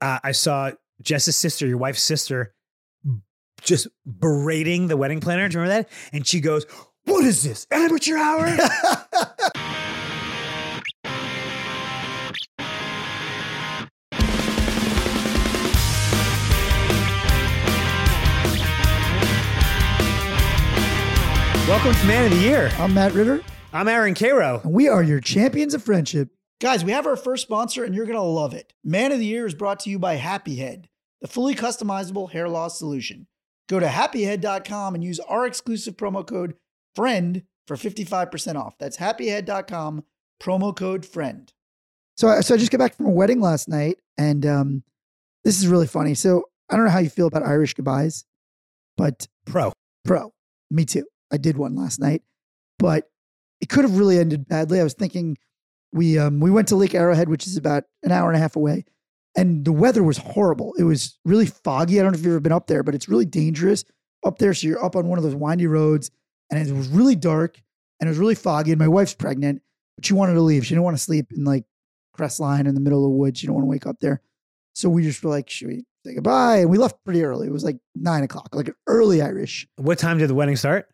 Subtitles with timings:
[0.00, 2.52] Uh, I saw Jess's sister, your wife's sister,
[3.62, 5.48] just berating the wedding planner.
[5.48, 5.92] Do you remember that?
[6.12, 6.66] And she goes,
[7.04, 7.66] What is this?
[7.70, 8.46] Amateur hour?
[21.68, 22.70] Welcome to Man of the Year.
[22.78, 24.60] I'm Matt Ritter, I'm Aaron Karo.
[24.62, 26.28] and we are your champions of friendship.
[26.60, 28.72] Guys, we have our first sponsor, and you're going to love it.
[28.82, 30.88] Man of the Year is brought to you by Happy Head,
[31.20, 33.26] the fully customizable hair loss solution.
[33.68, 36.54] Go to happyhead.com and use our exclusive promo code
[36.94, 38.78] FRIEND for 55% off.
[38.78, 40.04] That's happyhead.com,
[40.42, 41.52] promo code FRIEND.
[42.16, 44.82] So, I- so I just got back from a wedding last night, and um,
[45.44, 46.14] this is really funny.
[46.14, 48.24] So, I don't know how you feel about Irish goodbyes,
[48.96, 49.72] but Pro.
[50.04, 50.32] Pro.
[50.70, 51.06] Me too.
[51.30, 52.22] I did one last night,
[52.78, 53.08] but
[53.60, 54.80] it could have really ended badly.
[54.80, 55.36] I was thinking
[55.92, 58.56] we um we went to Lake Arrowhead, which is about an hour and a half
[58.56, 58.84] away,
[59.36, 60.74] and the weather was horrible.
[60.78, 61.98] It was really foggy.
[61.98, 63.84] I don't know if you've ever been up there, but it's really dangerous
[64.24, 64.52] up there.
[64.54, 66.10] So you're up on one of those windy roads,
[66.50, 67.60] and it was really dark
[68.00, 68.72] and it was really foggy.
[68.72, 69.62] And my wife's pregnant,
[69.96, 70.64] but she wanted to leave.
[70.66, 71.64] She didn't want to sleep in like
[72.18, 73.38] Crestline in the middle of the woods.
[73.38, 74.20] She didn't want to wake up there.
[74.74, 76.58] So we just were like, should we say goodbye?
[76.58, 77.46] And we left pretty early.
[77.46, 80.88] It was like nine o'clock, like an early Irish What time did the wedding start?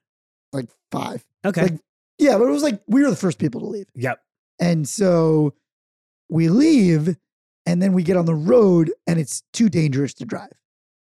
[0.52, 1.24] like five.
[1.44, 1.62] Okay.
[1.62, 1.80] Like,
[2.18, 3.86] yeah, but it was like we were the first people to leave.
[3.94, 4.20] yep.
[4.60, 5.54] And so
[6.28, 7.16] we leave
[7.66, 10.52] and then we get on the road and it's too dangerous to drive.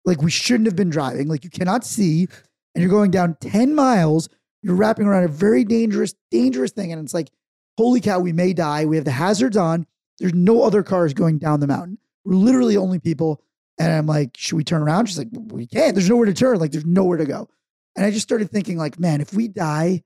[0.06, 1.28] Like we shouldn't have been driving.
[1.28, 2.28] Like you cannot see
[2.74, 4.30] and you're going down 10 miles.
[4.62, 6.92] You're wrapping around a very dangerous, dangerous thing.
[6.92, 7.30] And it's like,
[7.78, 8.86] holy cow, we may die.
[8.86, 9.86] We have the hazards on.
[10.20, 11.98] There's no other cars going down the mountain.
[12.26, 13.42] We're literally only people.
[13.80, 15.08] And I'm like, should we turn around?
[15.08, 15.94] She's like, we can't.
[15.94, 16.60] There's nowhere to turn.
[16.60, 17.48] Like, there's nowhere to go.
[17.96, 20.04] And I just started thinking, like, man, if we die,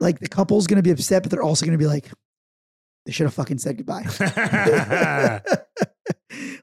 [0.00, 2.10] like the couple's gonna be upset, but they're also gonna be like,
[3.06, 4.04] they should have fucking said goodbye.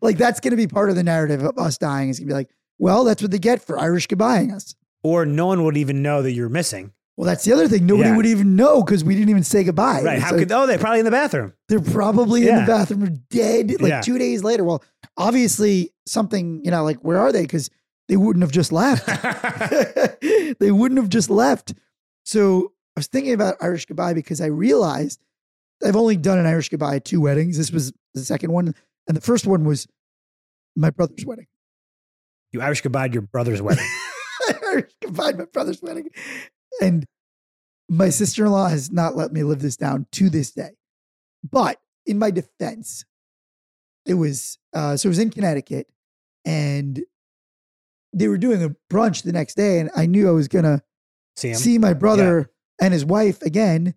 [0.01, 2.09] like that's gonna be part of the narrative of us dying.
[2.09, 4.75] Is gonna be like, well, that's what they get for Irish goodbying us.
[5.03, 6.91] or no one would even know that you're missing.
[7.17, 7.85] Well, that's the other thing.
[7.85, 8.17] Nobody Yeah.
[8.17, 10.01] would even know because we didn't even say goodbye.
[10.03, 10.15] Right.
[10.17, 11.53] It's How like, could, oh, they're probably in the bathroom.
[11.69, 14.01] they're probably in the bathroom dead like Yeah.
[14.01, 14.63] two days later.
[14.65, 14.83] Well,
[15.15, 17.43] obviously something, you know, like where are they?
[17.43, 17.69] Because
[18.09, 19.05] they wouldn't have just left.
[20.59, 21.73] they wouldn't have just left.
[22.25, 25.19] So I was thinking about Irish goodbye because I realized
[25.83, 27.57] I've only done an Irish goodbye at two weddings.
[27.57, 28.73] This was the second one,
[29.07, 29.87] and the first one was
[30.75, 31.47] my brother's wedding.
[32.51, 33.85] you Irish goodbye your brother's wedding.
[34.67, 36.09] Irish goodbye my brother's wedding,
[36.81, 37.05] and
[37.89, 40.71] my sister in law has not let me live this down to this day.
[41.43, 43.03] But in my defense,
[44.05, 45.87] it was uh, so it was in Connecticut,
[46.45, 47.03] and
[48.13, 50.81] they were doing a brunch the next day, and I knew I was gonna
[51.35, 52.49] See see my brother
[52.81, 53.93] and his wife again,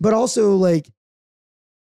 [0.00, 0.88] but also like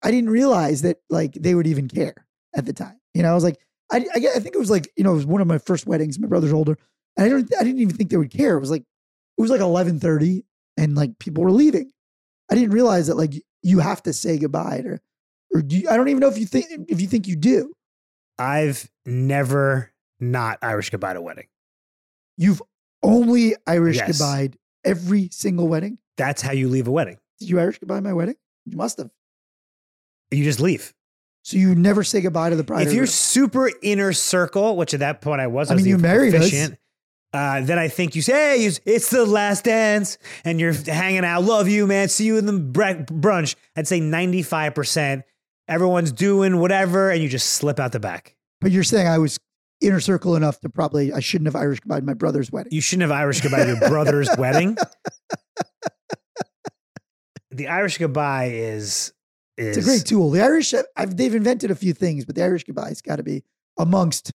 [0.02, 3.00] I didn't realize that like they would even care at the time.
[3.14, 3.58] You know, I was like,
[3.92, 5.86] I, I, I think it was like you know it was one of my first
[5.88, 6.20] weddings.
[6.20, 6.78] My brother's older,
[7.18, 8.58] and I don't I didn't even think they would care.
[8.58, 10.46] It was like it was like eleven thirty,
[10.78, 11.92] and like people were leaving.
[12.52, 15.00] I didn't realize that like you have to say goodbye to,
[15.54, 17.74] or do you, I don't even know if you think if you think you do.
[18.40, 21.48] I've never not Irish goodbye to a wedding.
[22.38, 22.62] You've
[23.04, 24.18] only Irish Yes.
[24.18, 24.50] goodbye
[24.84, 26.00] every single wedding.
[26.18, 27.18] That's how you leave a wedding.
[27.40, 28.36] Did you Irish goodbye my wedding?
[28.66, 29.10] You must have.
[30.32, 30.94] You just leave.
[31.44, 32.88] So you never say goodbye to the bride.
[32.88, 35.98] if you're super inner circle, which at that point I was, I was mean, the
[35.98, 36.42] you married us.
[36.48, 36.78] officiant,
[37.34, 41.26] Uh, then I think you say, hey, it's- it's the last dance and you're hanging
[41.26, 41.44] out.
[41.44, 42.08] Love you, man.
[42.08, 43.56] See you in the bre- brunch.
[43.76, 45.24] I'd say 95%.
[45.68, 48.36] Everyone's doing whatever and you just slip out the back.
[48.62, 49.40] But you're saying I was
[49.82, 52.72] inner circle enough to probably I shouldn't have Irish goodbye my brother's wedding.
[52.72, 54.78] You shouldn't have Irish goodbye your brother's wedding.
[57.54, 59.14] The Irish goodbye is
[59.58, 60.32] is It's a great tool.
[60.32, 63.44] The Irish, I've, they've invented a few things, but the Irish goodbye's got to be
[63.78, 64.32] amongst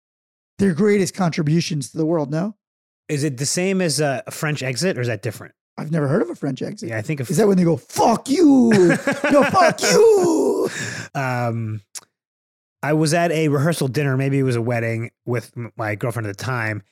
[0.58, 2.32] their greatest contributions to the world.
[2.32, 2.56] No,
[3.08, 5.54] Is it the same as a, French exit, or is that different?
[5.78, 6.90] I've never heard of a French exit.
[6.90, 7.20] Yeah, I think.
[7.20, 8.70] If, Is that when they go "fuck you"?
[9.32, 10.70] no, fuck you.
[11.16, 11.82] um,
[12.82, 16.38] I was at a rehearsal dinner, maybe it was a wedding with my girlfriend at
[16.38, 16.84] the time,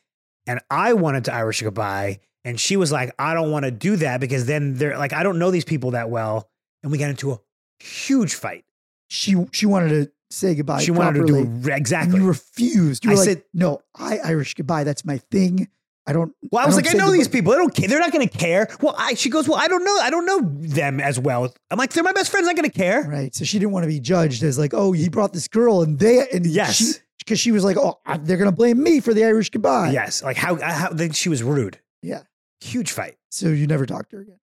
[0.51, 3.95] and I wanted to Irish goodbye, and she was like, "I don't want to do
[3.97, 6.49] that because then they're like, I don't know these people that well,"
[6.83, 7.39] and we got into a
[7.79, 8.65] huge fight.
[9.09, 10.81] She she wanted to say goodbye.
[10.81, 12.19] she wanted to do and exactly.
[12.19, 13.05] you refused.
[13.05, 14.83] You I like, said- "No, I Irish goodbye.
[14.83, 15.69] That's my thing.
[16.05, 17.53] I don't." well, I was don't like, I know these people.
[17.53, 17.87] They don't care.
[17.87, 18.67] They're not going to care.
[18.81, 19.97] Well, I, she goes, well, I don't know.
[20.01, 21.53] I don't know them as well.
[21.69, 22.47] I'm like, they're my best friends.
[22.47, 23.03] Not going to care.
[23.03, 23.33] Right.
[23.33, 25.99] So she didn't want to be judged as like, "Oh, he brought this girl," and
[25.99, 26.99] they and Yes.
[27.25, 30.37] Because she, was like, "Oh, they're gonna blame me for the Irish goodbye." Yes, like
[30.37, 31.79] how, how then she was rude.
[32.01, 32.21] Yeah.
[32.61, 33.17] Huge fight.
[33.29, 34.37] So you never talked to her again.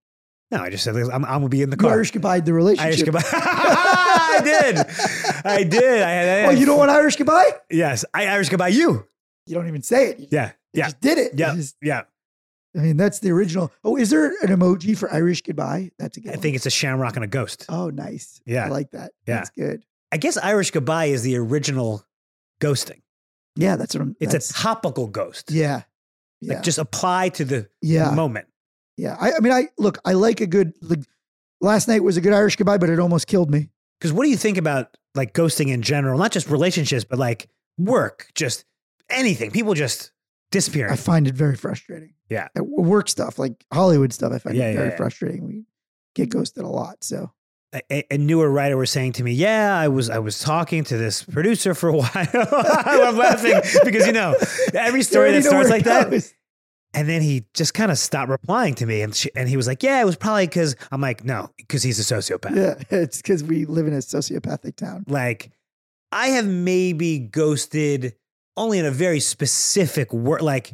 [0.51, 1.93] No, I just said I'm, I'm gonna be in the You car.
[1.93, 2.87] Irish goodbye the relationship.
[2.87, 3.23] Irish goodbye.
[3.33, 4.77] I did.
[5.45, 6.03] I did.
[6.03, 6.49] I had.
[6.49, 7.51] Oh, you don't want Irish goodbye?
[7.71, 8.69] Yes, I Irish goodbye.
[8.69, 9.07] You.
[9.47, 10.19] You don't even say it.
[10.21, 10.53] You Yeah.
[10.73, 10.85] Yeah.
[10.87, 11.33] just did it.
[11.35, 11.55] Yeah.
[11.55, 12.03] just- Yeah.
[12.77, 13.73] I mean, that's the original.
[13.83, 15.91] Oh, is there an emoji for Irish goodbye?
[15.99, 16.43] That's a good I one.
[16.43, 17.65] think it's a shamrock and a ghost.
[17.69, 18.41] Oh, nice.
[18.47, 18.67] Yeah.
[18.67, 19.13] I like that.
[19.27, 19.37] Yeah.
[19.37, 19.85] That's good.
[20.13, 22.05] I guess Irish goodbye is the original
[22.61, 23.03] ghosting.
[23.57, 24.17] Yeah, that's what I'm.
[24.21, 25.51] It's a topical ghost.
[25.51, 25.83] yeah.
[26.41, 26.55] Yeah.
[26.55, 28.13] Like just apply to the yeah.
[28.13, 28.47] moment.
[28.97, 29.17] Yeah.
[29.19, 31.01] I, I mean, I look, I like a good, like,
[31.61, 33.71] last night was a good Irish goodbye, but it almost killed me.
[33.99, 36.17] Because what do you think about like ghosting in general?
[36.17, 38.65] Not just relationships, but like work, just
[39.11, 39.51] anything.
[39.51, 40.13] People just
[40.53, 40.93] disappearing.
[40.93, 42.15] I find it very frustrating.
[42.31, 42.47] Yeah.
[42.55, 44.97] At Work stuff, like Hollywood stuff, I find Yeah, it very yeah.
[44.97, 45.45] frustrating.
[45.45, 45.65] We
[46.15, 47.03] get ghosted a lot.
[47.03, 47.33] So,
[47.75, 50.97] a, a- newer writer was saying to me, "Yeah, I was I was talking to
[50.97, 54.35] this producer for a while." I'm laughing because you know
[54.75, 56.33] every story that starts like that, goes.
[56.95, 59.67] and then he just kind of stopped replying to me, and she, and he was
[59.67, 62.83] like, "Yeah, it was probably because I'm like, no, because he's a sociopath." Yeah.
[62.99, 65.05] It's because we live in a sociopathic town.
[65.07, 65.51] Like,
[66.11, 68.15] I have maybe ghosted
[68.57, 70.41] only in a very specific word.
[70.43, 70.73] Like,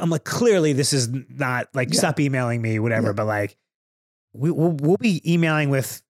[0.00, 1.98] I'm like, clearly this is not like Yeah.
[1.98, 3.08] stop emailing me, whatever.
[3.08, 3.12] Yeah.
[3.14, 3.56] But like,
[4.34, 6.02] we we'll, we'll be emailing with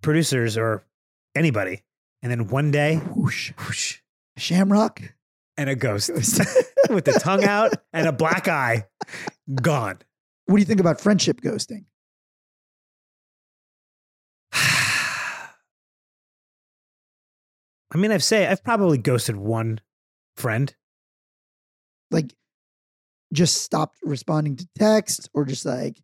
[0.00, 0.84] producers or
[1.34, 1.82] anybody,
[2.22, 3.52] and then one day, Whoosh.
[3.58, 3.98] whoosh,
[4.36, 5.00] Shamrock.
[5.56, 6.40] and a ghost Ghost.
[6.90, 8.86] with the tongue out and a black eye,
[9.54, 9.98] gone.
[10.46, 11.84] What do you think about friendship ghosting?
[14.52, 15.48] I
[17.96, 19.80] mean, I've say I've probably ghosted one
[20.36, 20.74] friend.
[22.10, 22.34] Like,
[23.32, 26.00] just stopped responding to text or just like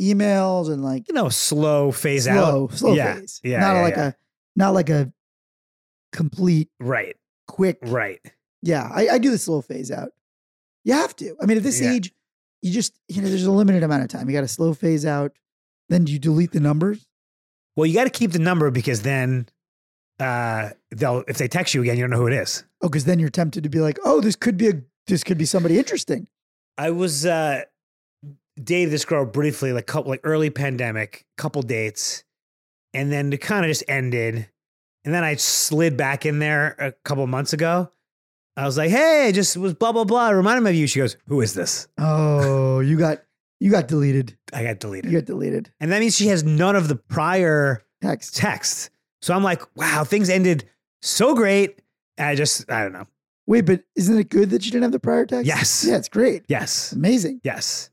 [0.00, 2.72] emails and like You know, slow phase slow, out.
[2.74, 3.40] slow yeah, phase.
[3.44, 4.06] Yeah, not yeah, like yeah.
[4.08, 4.12] a,
[4.56, 5.12] not like a
[6.12, 7.16] complete right,
[7.48, 7.78] quick.
[7.82, 8.20] right.
[8.62, 10.10] Yeah, I, I do the slow phase out.
[10.84, 11.34] You have to.
[11.42, 11.92] I mean, at this Yeah.
[11.92, 12.12] age,
[12.60, 14.28] you just you know, there's a limited amount of time.
[14.28, 15.32] You got to slow phase out.
[15.88, 17.06] Then you delete the numbers.
[17.76, 19.48] Well, you got to keep the number because then
[20.20, 22.64] uh, they'll if they text you again, you don't know who it is.
[22.82, 25.38] Oh, because then you're tempted to be like, oh, this could be a this could
[25.38, 26.28] be somebody interesting.
[26.78, 27.62] I was uh,
[28.62, 32.24] dated this girl briefly, like couple like early pandemic, couple dates,
[32.94, 34.48] and then it kind of just ended.
[35.04, 37.90] And then I slid back in there a couple months ago.
[38.56, 40.86] I was like, "Hey, just was blah blah blah." It reminded me of you.
[40.86, 43.22] She goes, "Who is this?" Oh, you got
[43.60, 44.36] you got deleted.
[44.52, 45.72] I got deleted, You got deleted.
[45.80, 48.36] and that means she has none of the prior Text.
[48.36, 48.90] texts.
[49.22, 50.68] So I'm like, "Wow, things ended
[51.00, 51.80] so great."
[52.18, 53.06] And I just, I don't know.
[53.46, 55.46] Wait, but isn't it good that you didn't have the prior text?
[55.46, 55.84] Yes.
[55.88, 56.44] Yeah, it's great.
[56.48, 57.40] Yes, Amazing.
[57.42, 57.90] yes,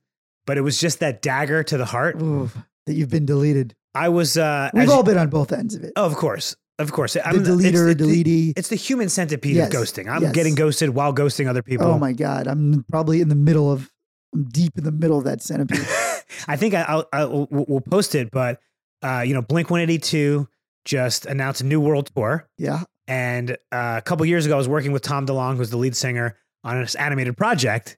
[0.49, 2.19] but it was just that dagger to the heart.
[2.19, 2.49] Ooh,
[2.87, 3.75] that you've been deleted.
[3.93, 4.35] I was.
[4.35, 5.93] uh We've all been on both ends of it.
[5.95, 6.55] Oh, of course.
[6.79, 7.13] Of course.
[7.13, 8.53] the I'm, deleter, it's, the, deletee.
[8.57, 10.09] it's the human centipede Yes, of ghosting.
[10.09, 10.31] I'm yes.
[10.31, 11.85] getting ghosted while ghosting other people.
[11.85, 13.91] Oh my god, I'm probably in the middle of.
[14.33, 15.85] I'm deep in the middle of that centipede.
[16.47, 18.59] I think I, I'll, I'll we'll post it, but
[19.03, 20.47] uh, you know, Blink 182
[20.83, 22.85] just announced a new world tour, yeah.
[23.07, 25.95] and uh, a couple years ago, I was working with Tom DeLonge, who's the lead
[25.95, 27.97] singer on this animated project,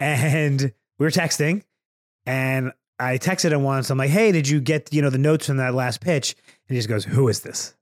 [0.00, 1.62] and we were texting,
[2.26, 3.90] and I texted him once.
[3.90, 6.34] I'm like, "Hey, did you get you know the notes from that last pitch?"
[6.68, 7.74] And he just goes, "Who is this?"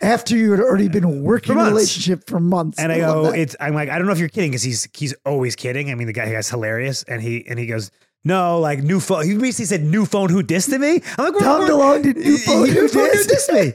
[0.00, 2.78] After you had already been working a relationship for months.
[2.78, 3.54] And I love go, it's.
[3.60, 5.90] I'm like, I don't know if you're kidding because he's he's always kidding.
[5.90, 7.90] I mean, the guy guy's hilarious, and he and he goes,
[8.24, 9.26] no, like new phone.
[9.26, 10.30] He basically said new phone.
[10.30, 11.02] Who dissed to me?
[11.18, 12.64] I'm like, we're- Tom DeLonge did new phone.
[12.64, 13.04] New who phone.
[13.04, 13.28] Who dissed?
[13.28, 13.72] dissed me?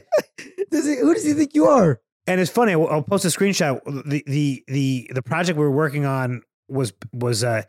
[0.70, 2.00] Does he, who does he think you are?
[2.26, 2.72] And it's funny.
[2.72, 3.80] I'll, I'll post a screenshot.
[3.84, 7.62] The the the the project we were working on was was uh,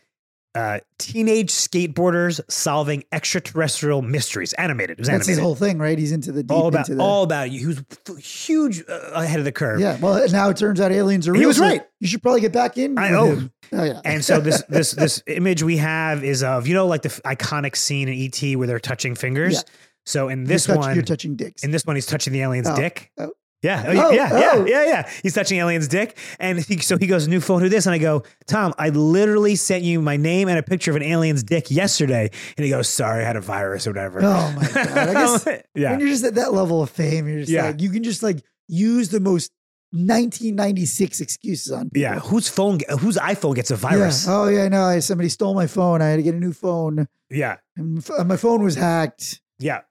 [0.55, 4.53] uh, teenage skateboarders solving extraterrestrial mysteries.
[4.53, 4.91] Animated.
[4.91, 5.97] It was That's his whole thing, right?
[6.00, 7.59] He's into the deep all about into the, all about you.
[7.59, 9.79] He was f- huge uh, ahead of the curve.
[9.79, 9.97] Yeah.
[10.00, 11.50] Well, now it turns out aliens are He real.
[11.50, 11.81] was so right.
[12.00, 12.97] You should probably get back in.
[12.97, 13.25] I know.
[13.27, 13.51] him.
[13.74, 14.00] Oh yeah.
[14.05, 17.75] And so this this this image we have is of you know like the iconic
[17.75, 19.53] scene in ET where they're touching fingers.
[19.55, 19.62] Yeah.
[20.05, 21.63] So in You're this touch- one, you're touching dicks.
[21.63, 22.75] in this one, he's touching the alien's Oh.
[22.75, 23.12] dick.
[23.17, 23.31] Oh.
[23.65, 24.39] Yeah, oh, Oh, yeah, oh.
[24.39, 25.10] yeah, yeah, yeah.
[25.24, 27.98] He's touching alien's dick, and he, so he goes, "New phone, who this?" And I
[27.98, 31.72] go, "Tom, I literally sent you my name and a picture of an alien's dick
[31.72, 34.88] yesterday." And he goes, "Sorry, I had a virus or whatever." Oh my god!
[34.98, 37.67] I guess yeah, when you're just at that level of fame, you're just Yeah.
[37.67, 39.51] like you can just like use the most
[39.93, 42.01] 1996 excuses on people.
[42.01, 42.19] yeah.
[42.19, 42.79] Whose phone?
[43.00, 44.25] Whose iPhone gets a virus?
[44.27, 44.34] Yeah.
[44.36, 46.01] Oh yeah, no, I, somebody stole my phone.
[46.01, 47.07] I had to get a new phone.
[47.29, 49.41] Yeah, And my phone was hacked.
[49.60, 49.81] yeah,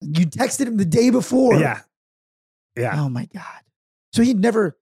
[0.00, 1.56] You texted him the day before.
[1.56, 1.80] yeah,
[2.76, 3.00] yeah.
[3.00, 3.60] Oh my god.
[4.12, 4.76] So he never.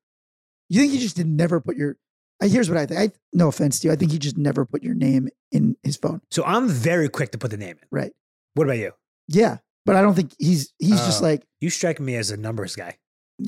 [0.68, 1.96] You think he just did never put your?
[2.42, 3.00] I, here's what I think.
[3.00, 3.92] I no offense to you.
[3.92, 6.20] I think he just never put your name in his phone.
[6.30, 7.88] So I'm very quick to put the name in.
[7.90, 8.12] Right.
[8.54, 8.92] What about you?
[9.28, 11.26] Yeah, but I don't think he's he's just Oh.
[11.26, 12.98] like You strike me as a numbers guy.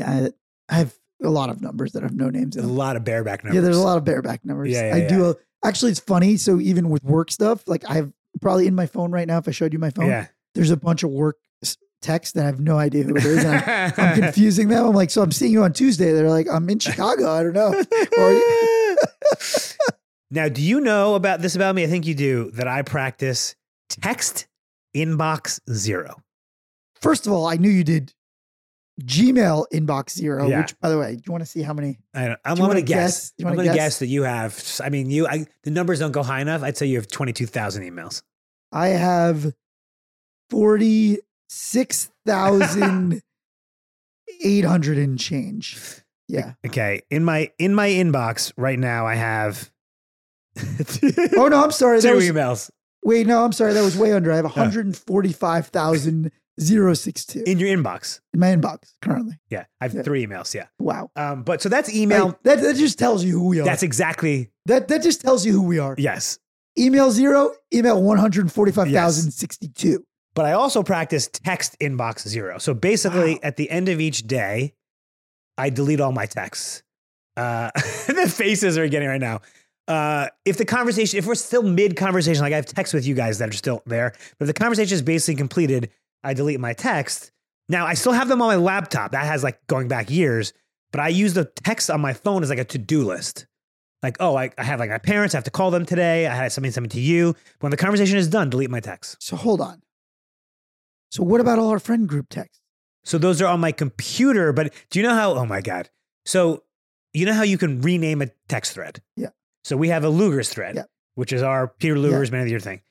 [0.04, 0.30] I,
[0.68, 3.04] I have a lot of numbers that have no names in There's a lot of
[3.04, 3.54] bareback numbers.
[3.56, 4.70] Yeah, there's a lot of bareback numbers.
[4.70, 5.30] Yeah, yeah, I do.
[5.30, 5.34] A,
[5.64, 6.36] actually, it's funny.
[6.36, 9.38] So even with work stuff, like I have probably in my phone right now.
[9.38, 10.26] If I showed you my phone, Yeah.
[10.54, 11.36] there's a bunch of work
[12.02, 13.44] texts that I have no idea who it is.
[13.44, 14.86] I'm, I'm confusing them.
[14.86, 16.12] I'm like, so I'm seeing you on Tuesday.
[16.12, 17.30] They're like, I'm in Chicago.
[17.30, 17.84] I don't know.
[20.30, 21.84] Now, do you know about this about me?
[21.84, 22.50] I think you do.
[22.54, 23.54] That I practice
[23.88, 24.48] text
[24.94, 26.22] inbox zero.
[27.00, 28.12] first of all, I knew you did
[29.02, 30.48] Gmail inbox zero.
[30.48, 30.62] Yeah.
[30.62, 31.98] Which, by the way, do you want to see how many?
[32.14, 33.30] I don't, I'm, Do going to guess.
[33.30, 33.32] guess?
[33.38, 33.76] You I'm going to guess?
[33.76, 34.80] guess that you have.
[34.82, 35.28] I mean, you.
[35.28, 36.62] I, the numbers don't go high enough.
[36.62, 38.22] I'd say you have twenty two thousand emails.
[38.72, 39.52] I have
[40.50, 43.22] forty six thousand
[44.42, 45.78] eight hundred and change.
[46.28, 46.54] Yeah.
[46.66, 49.70] Okay, in my in my inbox right now, I have.
[51.36, 52.00] Oh no, I'm sorry.
[52.00, 52.68] two That was, emails
[53.04, 53.74] wait, no, I'm sorry.
[53.74, 54.32] That was way under.
[54.32, 58.18] I have 145,062 in your inbox.
[58.34, 59.38] in my inbox currently.
[59.50, 60.02] Yeah, I have Yeah.
[60.02, 60.52] three emails.
[60.54, 61.10] Yeah, Wow.
[61.14, 62.36] um, but so that's email.
[62.42, 63.64] That, that just tells you who we are.
[63.64, 65.94] that's exactly that that just tells you who we are.
[65.96, 66.40] yes.
[66.78, 70.04] Email zero, email 145,062.
[70.36, 72.58] But I also practice text inbox zero.
[72.58, 73.40] So basically, Wow.
[73.42, 74.74] at the end of each day,
[75.58, 76.82] I delete all my texts.
[77.36, 77.70] Uh,
[78.06, 79.40] the faces are getting right now.
[79.88, 83.14] Uh, if the conversation, if we're still mid conversation, like I have texts with you
[83.14, 85.90] guys that are still there, but if the conversation is basically completed,
[86.22, 87.32] I delete my text.
[87.68, 89.12] Now I still have them on my laptop.
[89.12, 90.52] That has like going back years,
[90.92, 93.46] but I use the text on my phone as like a to do list.
[94.02, 96.26] Like, oh, I, I have like my parents, I have to call them today.
[96.26, 97.34] I had something, something to you.
[97.60, 99.22] When the conversation is done, delete my text.
[99.22, 99.82] So hold on.
[101.16, 102.60] So what about all our friend group texts?
[103.04, 105.32] So those are on my computer, but do you know how?
[105.32, 105.88] Oh my God.
[106.26, 106.64] So
[107.14, 109.00] you know how you can rename a text thread?
[109.16, 109.28] Yeah.
[109.64, 110.82] So we have a Luger's thread, Yeah.
[111.14, 112.82] which is our Peter Luger's Man of the Year thing.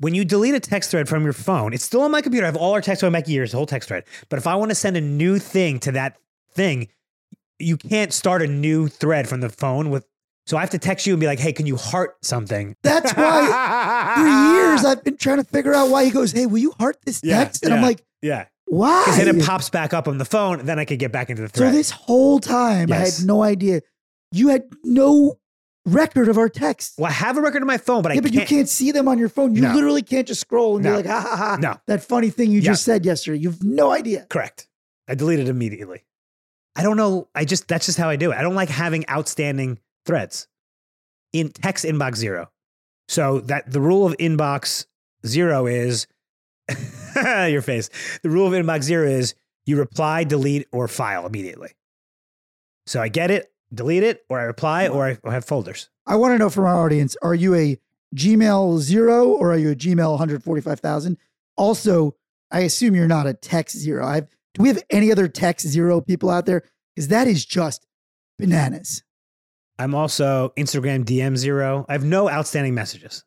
[0.00, 2.44] When you delete a text thread from your phone, it's still on my computer.
[2.44, 4.02] I have all our text going back years, the whole text thread.
[4.28, 6.16] But if I want to send a new thing to that
[6.54, 6.88] thing,
[7.60, 10.04] you can't start a new thread from the phone with.
[10.46, 13.12] So I have to text you and be like, "Hey, can you heart something?" That's
[13.14, 16.72] why for years I've been trying to figure out why he goes, Hey, will you
[16.78, 17.64] heart this Yeah, text?
[17.64, 17.86] And I'm yeah.
[17.86, 19.02] like, Yeah, why?
[19.04, 20.60] because then it pops back up on the phone.
[20.60, 21.68] And then I could get back into the thread.
[21.68, 21.74] so thread.
[21.78, 23.18] this whole time I Yes.
[23.18, 23.82] had no idea.
[24.32, 25.38] You had no
[25.86, 26.94] record of our texts.
[26.98, 28.50] well, I have a record on my phone, but I yeah, but can't.
[28.50, 29.54] you can't see them on your phone.
[29.54, 29.74] You No.
[29.74, 30.90] literally can't just scroll and No.
[30.92, 31.56] be like, ha ha ha.
[31.60, 31.76] No.
[31.86, 32.70] That funny thing you Yeah.
[32.72, 33.38] just said yesterday.
[33.38, 34.26] You have no idea.
[34.28, 34.66] Correct.
[35.08, 36.04] I deleted immediately.
[36.74, 37.28] I don't know.
[37.34, 38.36] I just that's just how I do it.
[38.38, 40.48] I don't like having outstanding threads
[41.32, 42.50] in text inbox zero.
[43.08, 44.86] So that the rule of inbox
[45.26, 46.06] zero is
[47.16, 47.90] your face.
[48.22, 49.34] The rule of inbox zero is
[49.66, 51.70] you reply, delete, or file immediately.
[52.86, 55.88] So I get it, delete it, or I reply, or I, or I have folders.
[56.06, 57.78] I want to know from our audience are you a
[58.14, 61.16] Gmail zero or are you a Gmail 145,000?
[61.56, 62.14] Also,
[62.50, 64.06] I assume you're not a text zero.
[64.06, 66.64] I've, do we have any other text zero people out there?
[66.94, 67.86] Because that is just
[68.38, 69.02] bananas.
[69.78, 71.84] I'm also Instagram DM zero.
[71.88, 73.24] I have no outstanding messages.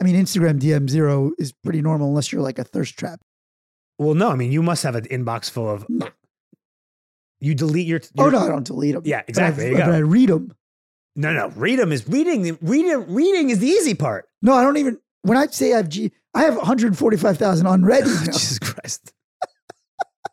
[0.00, 3.20] I mean, Instagram DM zero is pretty normal unless you're like a thirst trap.
[3.98, 5.86] Well, no, I mean you must have an inbox full of.
[5.88, 6.08] No.
[7.40, 8.00] You delete your.
[8.18, 9.02] Oh, no, I don't delete them.
[9.04, 9.72] Yeah, exactly.
[9.72, 10.54] But I, but I read them.
[11.16, 11.48] No, no.
[11.48, 12.58] Read them is reading.
[12.60, 14.28] Reading, reading is the easy part.
[14.42, 18.06] No, I don't even, when I say I have G, I have 145,000 unread oh,
[18.06, 18.26] emails.
[18.26, 19.12] Jesus Christ.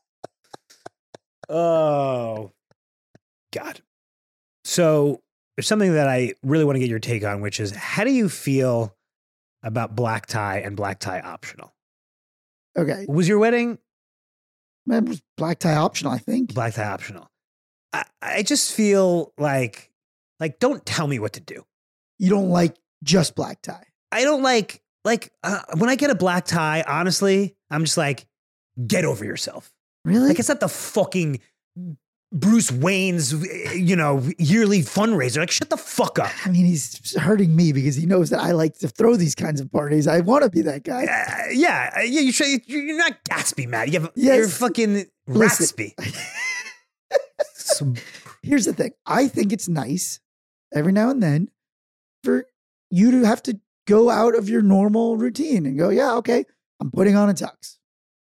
[1.50, 2.52] oh,
[3.54, 3.82] God.
[4.74, 5.22] So
[5.56, 8.12] there's something that I really want to get your take on, which is how do
[8.12, 8.96] you feel
[9.62, 11.76] about black tie and black tie optional?
[12.76, 13.06] Okay.
[13.08, 13.78] Was your wedding
[14.88, 16.56] was black tie optional, I think.
[16.56, 17.30] black tie optional?
[17.94, 19.92] I, I just feel like,
[20.40, 21.64] like, don't tell me what to do.
[22.18, 23.86] You don't like just black tie.
[24.12, 26.84] I don't like like uh, when I get a black tie.
[26.88, 28.26] Honestly, I'm just like,
[28.88, 29.72] get over yourself.
[30.04, 30.30] Really?
[30.30, 31.40] Like it's not the fucking
[32.34, 33.32] Bruce Wayne's,
[33.76, 35.38] you know, yearly fundraiser.
[35.38, 36.32] Like, shut the fuck up.
[36.46, 39.62] I mean, he's hurting me because he knows that I like to throw these kinds
[39.62, 40.08] of parties.
[40.08, 41.04] I want to be that guy.
[41.06, 42.22] Uh, yeah, uh, yeah.
[42.22, 43.90] You should, you're not Gatsby, Matt.
[43.94, 44.38] You have, Yes.
[44.38, 45.06] You're fucking.
[45.30, 45.94] Ratsby.
[47.56, 47.94] So-
[48.42, 50.20] Here's the thing I think it's nice
[50.76, 51.50] every now and then
[52.26, 52.46] for
[52.90, 56.44] you to have to go out of your normal routine and go, yeah, okay,
[56.82, 57.78] I'm putting on a tux.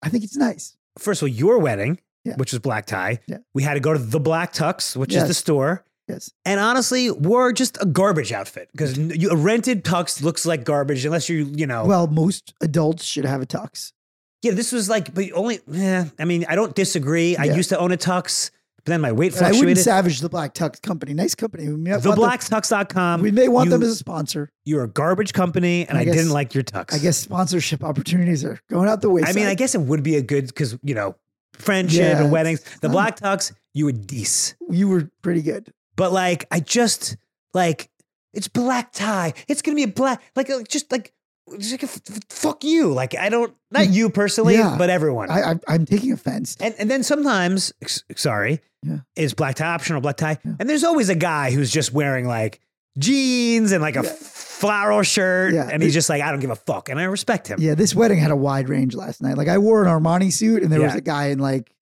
[0.03, 0.75] I think it's nice.
[0.97, 2.35] First of all, your wedding, Yeah.
[2.37, 3.19] which was black tie.
[3.27, 3.37] Yeah.
[3.53, 5.83] We had to go to the Black Tux, which is the store.
[6.07, 6.31] Yes.
[6.43, 11.29] And honestly, wore just a garbage outfit because a rented tux looks like garbage unless
[11.29, 11.85] you, you know.
[11.85, 13.93] Well, most adults should have a tux.
[14.41, 15.59] yeah, this was like, but only.
[15.71, 17.37] Eh, I mean, I don't disagree.
[17.37, 20.29] I used to own a tux, but then my weight And I wouldn't savage the
[20.29, 21.13] Black Tux company.
[21.13, 21.67] Nice company.
[21.67, 23.21] We may want them- TheBlackTux.com.
[23.21, 24.49] we may want you, them as a sponsor.
[24.65, 26.91] You're a garbage company, and I I, guess- didn't like your tux.
[26.93, 29.29] I guess sponsorship opportunities are going out the wayside.
[29.29, 31.15] I mean, I guess it would be a good because you know
[31.53, 32.63] friendship Yeah, and weddings.
[32.81, 34.55] The black tux, you were dece.
[34.69, 35.71] you were pretty good.
[35.95, 37.17] But like, I just
[37.53, 37.89] like
[38.33, 39.33] it's black tie.
[39.47, 41.13] It's gonna be a black like just like.
[41.57, 42.93] Just like, f- fuck you.
[42.93, 44.75] Like I don't, not you personally, Yeah.
[44.77, 45.31] but everyone.
[45.31, 46.55] I, I, I'm taking offense.
[46.59, 47.73] and and then sometimes,
[48.15, 48.99] sorry, Yeah.
[49.15, 50.37] is black tie optional black tie.
[50.45, 50.51] Yeah.
[50.59, 52.59] And there's always a guy who's just wearing like
[52.97, 54.13] jeans and like a Yeah.
[54.13, 55.69] floral shirt, Yeah.
[55.71, 57.59] and he's just like, I don't give a fuck, and I respect him.
[57.61, 59.37] Yeah, this wedding had a wide range last night.
[59.37, 61.73] Like I wore an Armani suit, and there was a guy in like,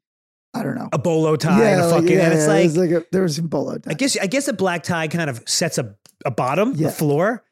[0.53, 2.77] I don't know, A bolo tie, and a fucking, and it's yeah, like, it was
[2.77, 3.91] like a, there was some polo tie.
[3.91, 5.95] I guess I guess a black tie kind of sets a
[6.25, 6.87] a bottom, Yeah.
[6.87, 7.43] a floor,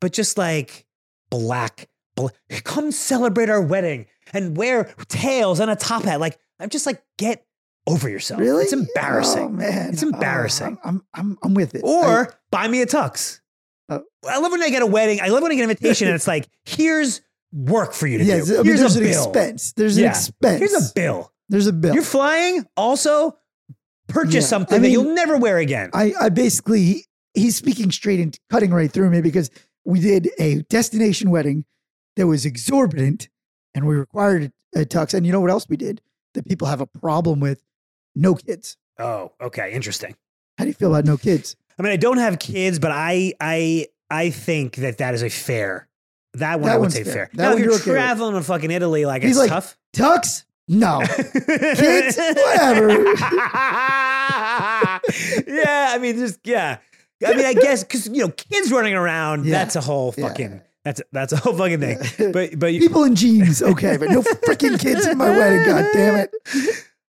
[0.00, 0.86] but just like
[1.30, 2.30] black, bla-
[2.62, 6.20] come celebrate our wedding and wear tails and a top hat.
[6.20, 7.44] Like I'm just like get
[7.88, 8.40] over yourself.
[8.40, 9.42] really, It's embarrassing.
[9.42, 10.78] Oh, man, It's Oh, embarrassing.
[10.84, 11.82] I'm, I'm, I'm, I'm with it.
[11.84, 13.40] Or buy me a tux.
[13.88, 14.02] Oh.
[14.28, 15.20] I love when I get a wedding.
[15.20, 17.20] I love when I get an invitation and it's like, here's
[17.52, 18.54] work for you to yes, do.
[18.54, 19.24] I mean, Here's there's a an bill.
[19.24, 19.72] expense.
[19.72, 20.04] There's Yeah.
[20.06, 20.58] an expense.
[20.60, 21.32] Here's a bill.
[21.48, 21.94] There's a bill.
[21.94, 22.64] You're flying.
[22.76, 23.36] Also,
[24.08, 24.40] purchase Yeah.
[24.40, 25.90] something I that mean, you'll never wear again.
[25.92, 29.50] I, I basically he's speaking straight and cutting right through me because
[29.84, 31.64] we did a destination wedding
[32.16, 33.28] that was exorbitant
[33.74, 35.12] and we required a tux.
[35.14, 36.00] And you know what else we did
[36.34, 37.62] that people have a problem with?
[38.14, 38.76] No kids.
[38.98, 40.14] oh, okay, interesting.
[40.56, 41.56] How do you feel about no kids?
[41.78, 45.28] I mean, I don't have kids, but I I I think that that is a
[45.30, 45.88] fair.
[46.34, 47.12] That one That I would say fair.
[47.12, 47.30] fair.
[47.34, 47.96] That now, if you're you're okay with.
[47.98, 49.76] traveling to fucking Italy, like He's it's like, tough.
[49.94, 50.44] Tux?
[50.66, 51.00] No.
[51.06, 52.88] Kids, whatever.
[55.46, 56.78] yeah, I mean, just yeah.
[57.26, 59.44] I mean, I guess because you know, kids running around.
[59.46, 59.52] Yeah.
[59.58, 60.28] That's a whole Yeah.
[60.28, 60.60] fucking.
[60.84, 61.98] That's that's a whole fucking thing.
[62.32, 65.64] But but you, People in jeans, okay, but no freaking kids in my wedding.
[65.64, 66.30] God damn it!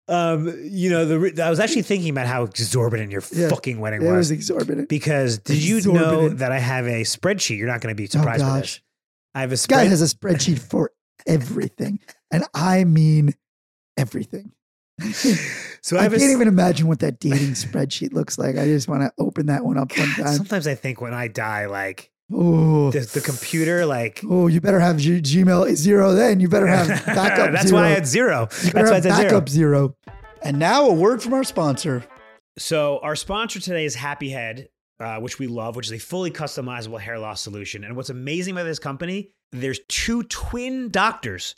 [0.08, 3.50] Um, you know, the I was actually thinking about how exorbitant your Yeah.
[3.50, 4.16] fucking wedding It was.
[4.18, 4.90] was exorbitant.
[4.90, 7.58] because did you know that I have a spreadsheet?
[7.58, 8.50] You're not going to be Oh surprised this.
[8.50, 8.84] gosh,
[9.36, 10.92] I have a guy has a spreadsheet for
[11.26, 12.00] everything,
[12.32, 13.34] and I mean
[13.98, 14.52] everything.
[15.82, 18.58] so I I can't s- even imagine what that dating spreadsheet looks like.
[18.58, 20.36] I just want to open that one up one time.
[20.36, 24.80] Sometimes I think when I die, like Oh, the, the computer, like oh, you better
[24.80, 26.14] have G- Gmail zero.
[26.14, 27.52] Then you better have backup.
[27.52, 27.82] That's zero.
[27.82, 28.48] why I had zero.
[28.64, 29.24] You That's why I have said zero.
[29.30, 29.96] backup zero.
[30.42, 32.04] And now a word from our sponsor.
[32.58, 36.32] So our sponsor today is Happy Head, uh, which we love, which is a fully
[36.32, 37.84] customizable hair loss solution.
[37.84, 41.56] And what's amazing about this company, there's two twin doctors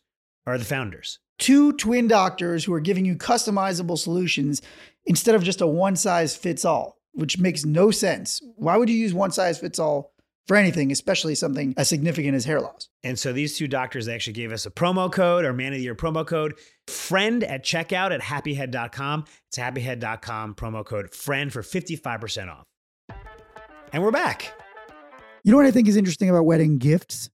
[0.47, 1.19] are the founders.
[1.37, 4.61] Two twin doctors who are giving you customizable solutions
[5.05, 8.41] instead of just a one size fits all, which makes no sense.
[8.55, 10.13] Why would you use one size fits all
[10.47, 12.89] for anything, especially something as significant as hair loss?
[13.03, 15.83] And so these two doctors, actually gave us a promo code, our man of the
[15.83, 16.53] year promo code,
[16.87, 19.25] friend at checkout at happyhead.com.
[19.49, 22.63] It's happyhead.com, promo code friend for 55% off.
[23.93, 24.53] And we're back.
[25.43, 27.29] You know what I think is interesting about wedding gifts?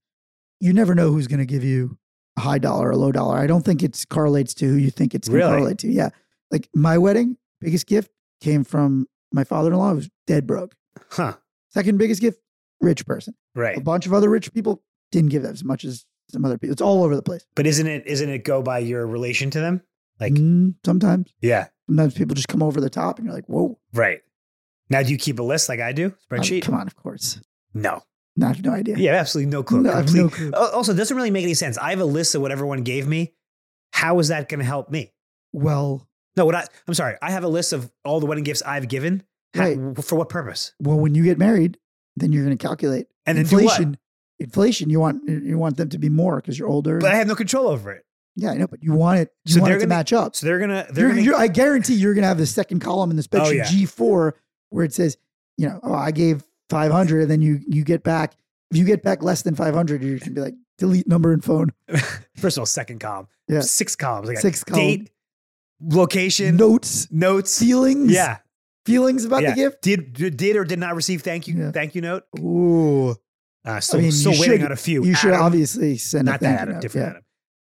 [0.59, 1.97] You never know who's going to give you
[2.37, 3.37] a high dollar or a low dollar.
[3.37, 5.57] I don't think it correlates to who you think it's going to Really?
[5.57, 5.87] correlate to.
[5.91, 6.09] Yeah.
[6.51, 10.75] Like my wedding, biggest gift came from my father in law, who was dead broke.
[11.09, 11.37] Huh.
[11.69, 12.39] Second biggest gift,
[12.81, 13.33] rich person.
[13.55, 13.77] Right.
[13.77, 16.73] A bunch of other rich people didn't give as much as some other people.
[16.73, 17.45] It's all over the place.
[17.55, 19.81] But isn't it isn't it go by your relation to them?
[20.19, 21.67] Like Mm, sometimes, yeah.
[21.87, 23.79] sometimes people just come over the top and you're like, whoa.
[23.93, 24.21] Right.
[24.89, 26.13] Now do you keep a list like I do?
[26.31, 26.61] Oh, Spreadsheet?
[26.63, 27.39] come on, of course.
[27.73, 28.03] No.
[28.37, 28.97] No, I have no idea.
[28.97, 29.81] Yeah, absolutely no clue.
[29.81, 30.51] No, I have no clue.
[30.53, 31.77] Also, it doesn't really make any sense.
[31.77, 33.33] I have a list of what everyone gave me.
[33.93, 35.11] How is that going to help me?
[35.51, 37.15] Well, No, what I, I'm sorry.
[37.21, 39.23] I have a list of all the wedding gifts I've given.
[39.53, 40.03] How- Right.
[40.05, 40.73] For what purpose?
[40.79, 41.77] well, when you get married,
[42.17, 43.63] then you're going to calculate And then do what?
[43.63, 43.97] inflation.
[44.39, 46.97] Inflation, you want you want them to be more because you're older.
[46.99, 48.03] But I have no control over it.
[48.35, 49.31] yeah, I know, but you want it.
[49.45, 50.35] You So want it to gonna- match up.
[50.35, 52.79] So they're gonna they're You're, gonna you're, I guarantee you're going to have the second
[52.79, 53.63] column in the oh, spreadsheet Oh, yeah.
[53.65, 54.31] G4
[54.69, 55.15] where it says,
[55.57, 58.33] you know, oh, I gave 500, and then you you get back.
[58.71, 61.71] If you get back less than 500, you can be like delete number and phone.
[62.37, 63.27] first of all second column.
[63.47, 63.59] Yeah.
[63.61, 64.29] Six columns.
[64.29, 64.81] I got Six column.
[64.87, 65.09] date,
[65.81, 67.59] location, notes, notes.
[67.59, 68.11] feelings.
[68.11, 68.37] Yeah.
[68.85, 69.51] Feelings about yeah.
[69.51, 69.81] the gift.
[69.81, 71.71] Did, did or did not receive thank you Yeah.
[71.71, 72.23] thank you note.
[72.39, 73.15] Ooh,
[73.65, 75.03] Uh, still I mean, still waiting should- on a few.
[75.03, 76.81] you should obviously send a not that Adam, note.
[76.81, 77.09] different Yeah.
[77.11, 77.23] Adam.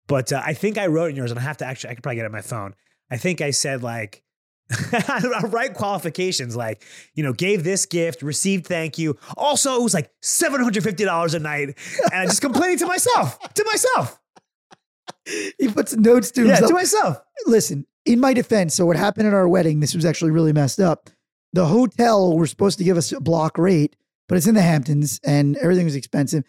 [0.07, 2.03] But uh, I think I wrote in yours, and I have to actually I could
[2.03, 2.75] probably get it on my phone.
[3.09, 4.23] I think I said like.
[4.93, 6.81] I write qualifications like,
[7.13, 9.17] you know, gave this gift, received thank you.
[9.35, 11.77] Also, it was like $750 a night.
[12.05, 14.17] And I just complaining to myself, to myself.
[15.59, 16.69] He puts notes to Yeah, himself.
[16.69, 17.17] to myself.
[17.47, 20.79] Listen, in my defense, so what happened at our wedding, this was actually really messed
[20.79, 21.09] up.
[21.53, 23.95] The hotel were supposed to give us a block rate,
[24.27, 26.43] but it's in the Hamptons and everything was expensive.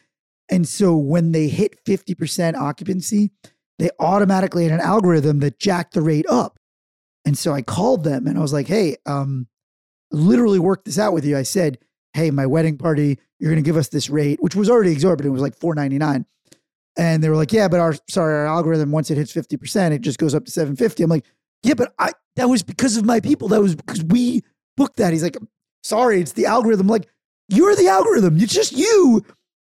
[0.49, 3.31] And so when they hit 50% occupancy,
[3.79, 6.59] they automatically had an algorithm that jacked the rate up.
[7.25, 9.47] And so I called them and I was like, hey, um,
[10.11, 11.37] literally worked this out with you.
[11.37, 11.79] I said,
[12.15, 15.31] hey, my wedding party, you're going to give us this rate, which was already exorbitant.
[15.31, 16.27] It was like 499
[16.97, 20.01] And they were like, yeah, but our, sorry, our algorithm, once it hits 50%, it
[20.01, 21.03] just goes up to 750.
[21.03, 21.25] I'm like,
[21.63, 23.49] yeah, but I, that was because of my people.
[23.49, 24.43] That was because we
[24.77, 25.13] booked that.
[25.13, 25.37] He's like,
[25.83, 26.87] sorry, it's the algorithm.
[26.89, 27.09] like,
[27.49, 28.39] you're the algorithm.
[28.41, 29.25] It's just you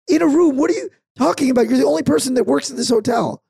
[0.09, 0.57] in a room.
[0.57, 1.69] What are you talking about?
[1.69, 3.43] You're the only person that works at this hotel.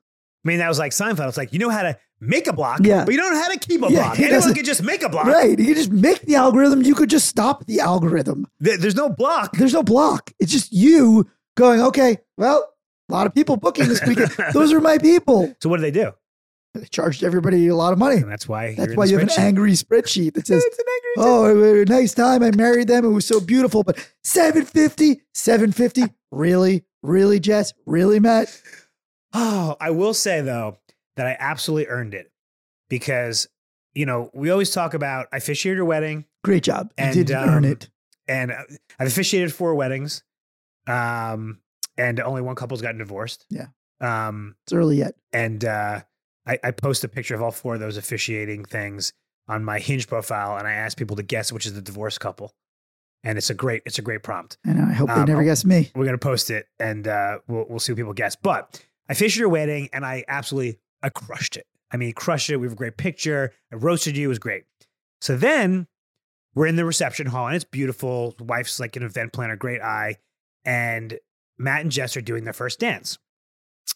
[0.43, 1.27] I mean, that was like Seinfeld.
[1.29, 3.03] It's like, you know how to make a block, Yeah.
[3.05, 4.19] but you don't know how to keep a Yeah, block.
[4.19, 5.25] Anyone can just make a block.
[5.25, 5.57] Right.
[5.57, 6.81] You just make the algorithm.
[6.83, 8.47] You could just stop the algorithm.
[8.59, 9.53] There- There's no block.
[9.57, 10.31] There's no block.
[10.39, 11.27] It's just you
[11.57, 12.71] going, okay, well,
[13.09, 14.31] a lot of people booking this weekend.
[14.53, 15.55] Those are my people.
[15.61, 16.11] So what do they do?
[16.75, 18.17] They charged everybody a lot of money.
[18.17, 21.11] And that's why That's why you have an angry spreadsheet that says, It's an angry
[21.17, 22.43] oh, it was a nice time.
[22.43, 23.05] I married them.
[23.05, 23.83] It was so beautiful.
[23.83, 26.13] But 750, 750.
[26.31, 26.83] Really?
[27.01, 27.73] Really, Jess?
[27.85, 28.61] Really, Matt?
[29.37, 30.77] Oh, I will say though
[31.17, 32.31] that I absolutely earned it
[32.89, 33.47] because
[33.93, 36.91] you know we always talk about I officiated your wedding Great job.
[36.97, 37.89] You And, did earn um, it.
[38.29, 38.61] and uh,
[38.97, 40.23] I've officiated four weddings,
[40.87, 41.59] um,
[41.97, 43.45] and only one couple's gotten divorced.
[43.49, 43.67] Yeah.
[43.99, 45.15] Um, It's early yet.
[45.33, 46.03] and uh,
[46.47, 49.13] I, I post a picture of all four of those officiating things
[49.47, 52.53] on my Hinge profile, and I ask people to guess which is the divorce couple,
[53.23, 54.57] and it's a great it's a great prompt.
[54.65, 55.91] And I hope they Um, never guess me.
[55.95, 58.35] We're gonna post it, and uh, we'll we'll see what people guess.
[58.35, 61.67] But I officiated your wedding, and I absolutely I crushed it.
[61.91, 62.57] I mean, crushed it.
[62.57, 63.53] We have a great picture.
[63.71, 64.25] I roasted you.
[64.25, 64.63] It was great.
[65.21, 65.87] So then
[66.55, 68.35] we're in the reception hall, and it's beautiful.
[68.39, 70.17] Wife's like an event planner, great eye,
[70.63, 71.19] and
[71.57, 73.17] Matt and Jess are doing their first dance.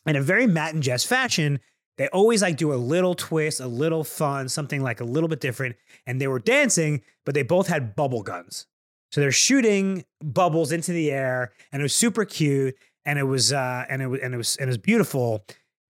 [0.06, 1.60] In a very Matt and Jess fashion,
[2.00, 5.42] they always like do a little twist, a little fun, something like a little bit
[5.42, 5.76] different.
[6.08, 8.68] And they were dancing, but they both had bubble guns.
[9.12, 13.52] So they're shooting bubbles into the air, and it was super cute, and it was
[13.52, 15.44] uh, and it was and it was and it was beautiful.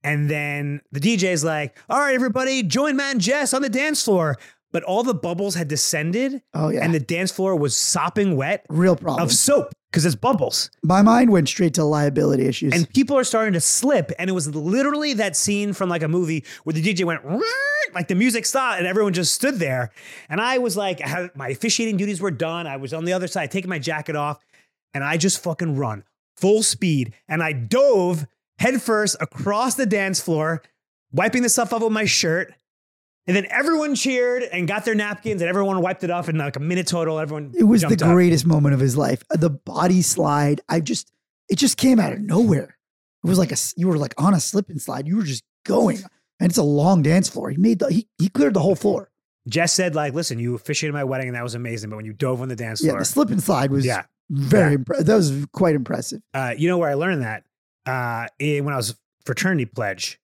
[0.03, 4.03] And then the DJ's like, "All right, everybody, join Matt and Jess on the dance
[4.03, 4.37] floor."
[4.71, 6.83] But all the bubbles had descended, Oh, yeah.
[6.83, 9.23] and the dance floor was sopping wet Real problem.
[9.23, 10.69] of soap because it's bubbles.
[10.83, 12.73] My mind went straight to liability issues.
[12.73, 14.11] And people are starting to slip.
[14.19, 17.21] And it was literally that scene from like a movie where the DJ went,
[17.95, 19.89] like the music stopped and everyone just stood there.
[20.29, 22.67] And I was like, I had, my officiating duties were done.
[22.67, 24.37] I was on the other side, taking my jacket off,
[24.93, 26.03] and I just fucking run
[26.37, 27.13] full speed.
[27.27, 28.27] And I dove
[28.59, 30.61] headfirst across the dance floor,
[31.11, 32.53] wiping the stuff off with my shirt.
[33.27, 36.55] And then everyone cheered and got their napkins, and everyone wiped it off in like
[36.55, 37.19] a minute total.
[37.19, 37.99] Everyone it was the up.
[37.99, 39.23] greatest moment of his life.
[39.29, 41.11] The body slide, I just,
[41.47, 42.77] it just came out of nowhere.
[43.23, 45.07] It was like a you were like on a slip and slide.
[45.07, 45.97] You were just going.
[46.39, 47.49] And it's a long dance floor.
[47.51, 49.11] He made the, he, he cleared the whole floor.
[49.47, 51.89] Jess said, like, listen, you officiated my wedding and that was amazing.
[51.89, 54.03] But when you dove on the dance Yeah, floor, the slip and slide was yeah,
[54.29, 56.21] very, impre- that was quite impressive.
[56.33, 57.43] uh, you know where I learned that?
[57.85, 60.18] Uh, in, when I was fraternity pledge.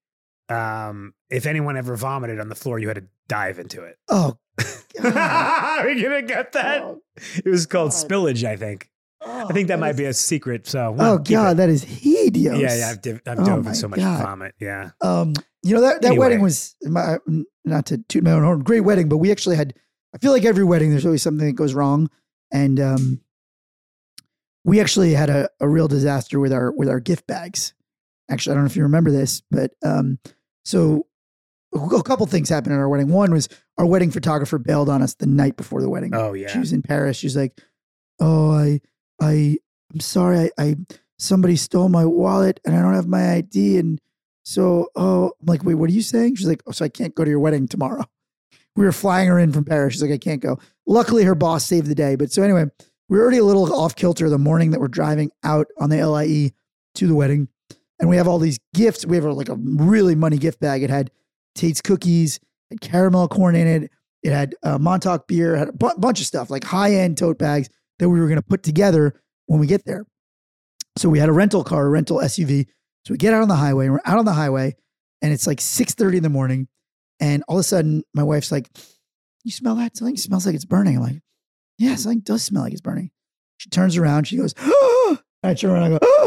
[0.50, 3.98] Um, if anyone ever vomited on the floor, you had to dive into it.
[4.10, 4.38] Oh.
[5.04, 6.82] Are you gonna get that?
[6.82, 7.02] Oh,
[7.44, 8.10] It was called God.
[8.10, 8.90] spillage, I think.
[9.26, 10.68] I think that, might be a secret.
[10.68, 11.58] So, Oh, well, God, it.
[11.58, 12.60] that is hideous.
[12.60, 12.90] yeah, yeah.
[12.92, 14.22] I've, div- I've Oh, dove in so much God.
[14.24, 14.54] vomit.
[14.60, 14.92] Yeah.
[15.02, 16.26] Um, you know that that Anyway.
[16.26, 17.18] wedding was my,
[17.66, 19.74] not to toot my own horn, great wedding, but we actually had.
[20.14, 22.10] I feel like every wedding there's always something that goes wrong,
[22.52, 23.22] and um,
[24.64, 27.74] we actually had a, a real disaster with our with our gift bags.
[28.30, 30.20] Actually, I don't know if you remember this, but um,
[30.64, 31.06] so
[31.74, 33.10] a couple things happened at our wedding.
[33.10, 36.16] One was our wedding photographer bailed on us the night before the wedding.
[36.16, 37.18] Oh yeah, She was in Paris.
[37.18, 37.60] She's like,
[38.20, 38.80] "Oh, I,
[39.22, 39.58] I,
[39.94, 40.40] I'm sorry.
[40.40, 40.76] I, I,
[41.18, 43.78] somebody stole my wallet and I don't have my ID.
[43.78, 44.02] And
[44.44, 46.36] so, oh, I'm like, wait, what are you saying?
[46.36, 48.06] She's like, oh, so I can't go to your wedding tomorrow.
[48.76, 49.94] We were flying her in from Paris.
[49.94, 50.60] She's like, I can't go.
[50.86, 52.16] Luckily, her boss saved the day.
[52.16, 52.66] But so anyway,
[53.08, 56.06] we were already a little off kilter the morning that we're driving out on the
[56.06, 56.52] LIE
[56.96, 57.48] to the wedding,
[58.00, 59.06] and we have all these gifts.
[59.06, 60.84] We have like a really money gift bag.
[60.84, 61.12] It had
[61.56, 63.92] Tate's cookies, had caramel corn in it.
[64.24, 67.70] It had uh, Montauk beer, had a bunch of stuff, like high end tote bags
[68.00, 69.14] that we were going to put together
[69.46, 70.06] when we get there.
[70.98, 72.66] So we had a rental car, a rental SUV.
[73.06, 73.90] So we get out on the highway.
[73.90, 74.76] We're out on the highway,
[75.22, 76.68] and it's like six thirty in the morning,
[77.20, 78.70] And all of a sudden, my wife's like,
[79.44, 79.96] You smell that?
[79.96, 80.98] Something smells like it's burning.
[80.98, 81.22] I'm like,
[81.78, 83.12] Yeah, something does smell like it's burning.
[83.58, 85.18] She turns around, she goes, oh!
[85.44, 86.25] I turn around, I go, oh!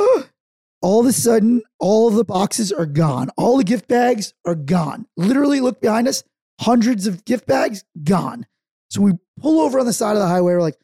[0.81, 3.31] All of a sudden, all of the boxes are gone.
[3.37, 5.07] All the gift bags are gone.
[5.17, 6.23] Literally look behind us,
[6.61, 8.47] hundreds of gift bags gone.
[8.91, 10.53] So we pull over on the side of the highway.
[10.53, 10.79] We're like,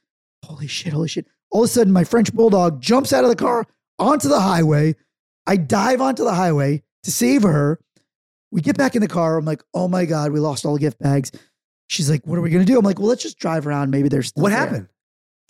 [0.44, 1.26] holy shit, holy shit.
[1.50, 3.66] All of a sudden, my French bulldog jumps out of the car
[3.98, 4.96] onto the highway.
[5.46, 7.78] I dive onto the highway to save her.
[8.50, 9.37] We get back in the car.
[9.37, 11.30] I'm like, oh my God, we lost all the gift bags.
[11.88, 12.78] She's like, what are we going to do?
[12.78, 13.90] I'm like, well, let's just drive around.
[13.90, 14.88] Maybe there's What happened?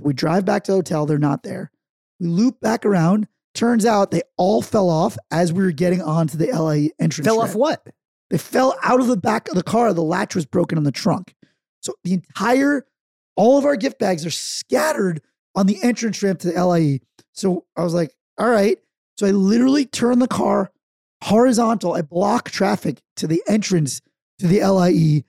[0.01, 1.07] We drive back to the hotel.
[1.07, 1.71] They're not there.
[2.19, 3.29] We loop back around.
[3.55, 7.27] Turns out they all fell off as we were getting onto the LIE entrance.
[7.27, 7.51] Fell ramp.
[7.51, 7.87] off what?
[8.31, 9.93] They fell out of the back of the car.
[9.93, 11.35] The latch was broken on the trunk.
[11.81, 12.85] So the entire,
[13.37, 15.21] all of our gift bags are scattered
[15.55, 17.01] on the entrance ramp to the LIE.
[17.33, 18.79] So I was like, all right.
[19.19, 20.73] So I literally turn the car
[21.23, 21.95] horizontal.
[21.95, 24.01] I block traffic to the entrance
[24.41, 25.25] to the LIE.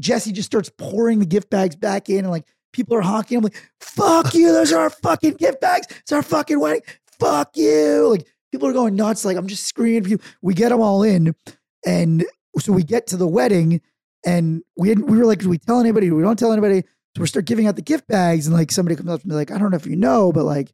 [0.00, 3.38] Jesse just starts pouring the gift bags back in and like people are honking.
[3.38, 4.52] I'm like, fuck you.
[4.52, 5.86] Those are our fucking gift bags.
[6.00, 6.82] It's our fucking wedding.
[7.20, 8.08] Fuck you.
[8.08, 9.24] Like people are going nuts.
[9.24, 10.18] Like I'm just screaming for you.
[10.42, 11.34] We get them all in.
[11.86, 12.24] And
[12.58, 13.80] so we get to the wedding
[14.24, 16.08] and we had, we were like, do we tell anybody?
[16.08, 16.82] Do we don't tell anybody?
[17.16, 19.34] So we start giving out the gift bags and like somebody comes up to me
[19.34, 20.72] like, I don't know if you know, but like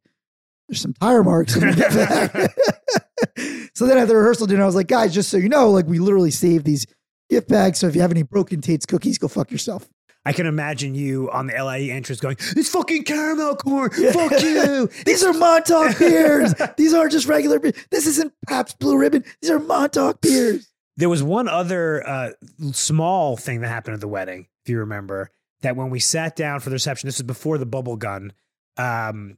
[0.68, 1.94] there's some tire marks in the gift
[3.37, 3.70] bag.
[3.74, 5.87] so then at the rehearsal dinner, I was like, guys, just so you know, like
[5.87, 6.87] we literally saved these
[7.28, 7.78] gift bags.
[7.78, 9.88] So if you have any broken Tate's cookies, go fuck yourself.
[10.27, 13.91] I can imagine you on the LIE entrance going, "It's fucking caramel corn.
[13.99, 14.13] Yeah.
[14.13, 16.55] Fuck you." These are Montauk beers.
[16.77, 17.75] These aren't just regular beers.
[17.91, 19.25] This isn't Pabst Blue Ribbon.
[19.43, 20.71] These are Montauk beers.
[20.97, 22.31] There was one other uh,
[22.73, 25.31] small thing that happened at the wedding, if you remember,
[25.63, 28.33] that when we sat down for the reception, this was before the bubble gun,
[28.77, 29.37] um,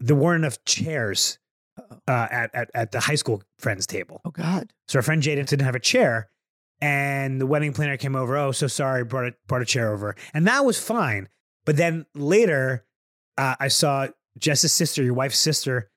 [0.00, 1.38] there weren't enough chairs
[2.06, 4.20] uh, at, at, at the high school friends table.
[4.24, 4.70] Oh God.
[4.86, 6.28] So our friend Jaden didn't have a chair,
[6.80, 8.36] and the wedding planner came over.
[8.36, 11.28] Oh, so sorry, brought a, brought a chair over, and that was fine.
[11.64, 12.84] But then later,
[13.36, 15.90] uh, I saw Jess's sister, your wife's sister,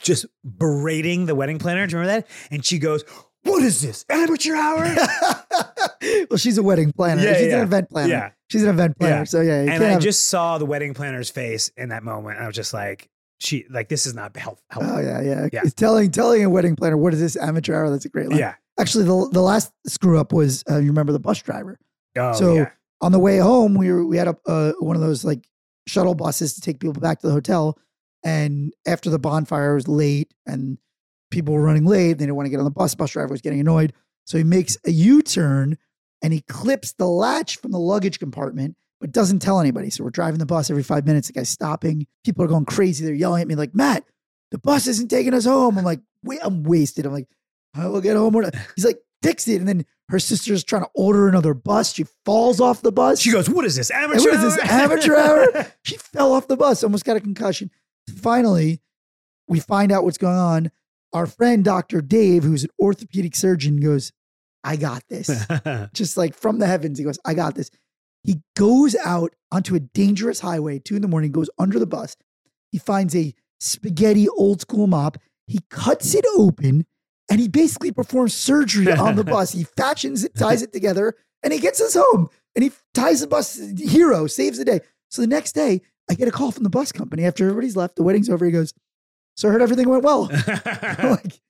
[0.00, 1.86] just berating the wedding planner.
[1.86, 2.30] Do you remember that?
[2.50, 3.04] And she goes,
[3.42, 4.94] "What is this amateur hour?"
[6.30, 7.22] well, she's a wedding planner.
[7.22, 7.56] Yeah, she's yeah.
[7.56, 8.08] an event planner.
[8.08, 8.30] Yeah.
[8.48, 9.16] She's an event planner.
[9.16, 9.24] Yeah.
[9.24, 12.38] So yeah, and I have- just saw the wedding planner's face in that moment.
[12.38, 15.48] I was just like, "She like this is not help, helpful." Oh yeah, yeah.
[15.52, 15.60] Yeah.
[15.64, 17.90] It's telling telling a wedding planner what is this amateur hour?
[17.90, 18.38] That's a great line.
[18.38, 18.54] yeah.
[18.80, 21.78] Actually, the the last screw up was uh, you remember the bus driver.
[22.16, 22.70] Oh, so yeah.
[23.00, 25.46] on the way home, we were we had a uh, one of those like
[25.86, 27.78] shuttle buses to take people back to the hotel.
[28.24, 30.78] And after the bonfire was late and
[31.30, 32.94] people were running late, they didn't want to get on the bus.
[32.94, 33.92] Bus driver was getting annoyed,
[34.24, 35.76] so he makes a U turn
[36.22, 39.90] and he clips the latch from the luggage compartment, but doesn't tell anybody.
[39.90, 41.28] So we're driving the bus every five minutes.
[41.28, 42.06] The guy's stopping.
[42.24, 43.04] People are going crazy.
[43.04, 44.04] They're yelling at me like, "Matt,
[44.50, 47.28] the bus isn't taking us home." I'm like, "Wait, I'm wasted." I'm like,
[47.74, 49.56] "I will get home." or-" He's like, Dixie.
[49.56, 51.92] and then her sister's trying to order another bus.
[51.92, 53.20] She falls off the bus.
[53.20, 54.20] She goes, "What is this amateur?
[54.20, 55.16] what is this, amateur
[55.54, 55.66] hour?
[55.84, 57.70] she fell off the bus, almost got a concussion.
[58.18, 58.80] Finally,
[59.48, 60.70] we find out what's going on.
[61.12, 62.00] Our friend, Dr.
[62.02, 64.12] Dave, who's an orthopedic surgeon, goes,
[64.62, 65.28] I got this.
[65.92, 67.70] Just like from the heavens, he goes, I got this.
[68.22, 72.16] He goes out onto a dangerous highway, two in the morning, goes under the bus.
[72.70, 75.16] He finds a spaghetti old school mop.
[75.46, 76.86] He cuts it open
[77.30, 79.52] and he basically performs surgery on the bus.
[79.52, 82.28] He fashions it, ties it together, and he gets us home.
[82.56, 84.80] And he ties the bus, hero, saves the day.
[85.08, 87.94] So the next day, I get a call from the bus company after everybody's left.
[87.94, 88.44] The wedding's over.
[88.44, 88.74] He goes,
[89.36, 90.28] So I heard everything went well.
[90.46, 91.40] I'm like,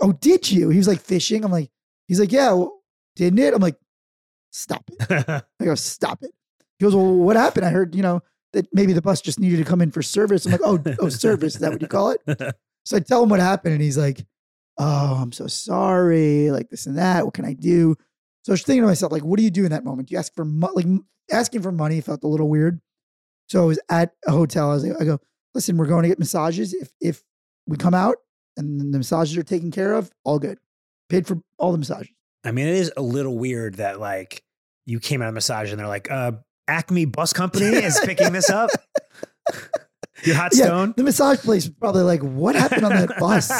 [0.00, 0.68] Oh, did you?
[0.68, 1.44] He was like fishing.
[1.44, 1.70] I'm like,
[2.06, 2.80] He's like, Yeah, well,
[3.16, 3.52] didn't it?
[3.52, 3.76] I'm like,
[4.52, 5.44] Stop it.
[5.60, 6.30] I go, Stop it.
[6.78, 7.66] He goes, Well, what happened?
[7.66, 10.46] I heard, you know, that maybe the bus just needed to come in for service.
[10.46, 11.54] I'm like, Oh, oh, service.
[11.54, 12.54] Is that what you call it?
[12.84, 14.24] So I tell him what happened, and he's like,
[14.78, 16.50] "Oh, I'm so sorry.
[16.50, 17.24] Like this and that.
[17.24, 17.96] What can I do?"
[18.42, 20.08] So I was thinking to myself, like, what do you do in that moment?
[20.08, 20.86] Do you ask for mo- like
[21.30, 22.80] asking for money felt a little weird.
[23.48, 24.70] So I was at a hotel.
[24.70, 25.20] I was like, I go,
[25.54, 26.74] listen, we're going to get massages.
[26.74, 27.22] If if
[27.66, 28.16] we come out
[28.56, 30.58] and the massages are taken care of, all good.
[31.08, 32.12] Paid for all the massages.
[32.44, 34.42] I mean, it is a little weird that like
[34.86, 36.32] you came out of massage and they're like, uh,
[36.68, 38.70] Acme Bus Company is picking this up.
[40.22, 40.94] Your hot Yeah, stone.
[40.96, 43.50] the massage place was probably like, what happened on that bus?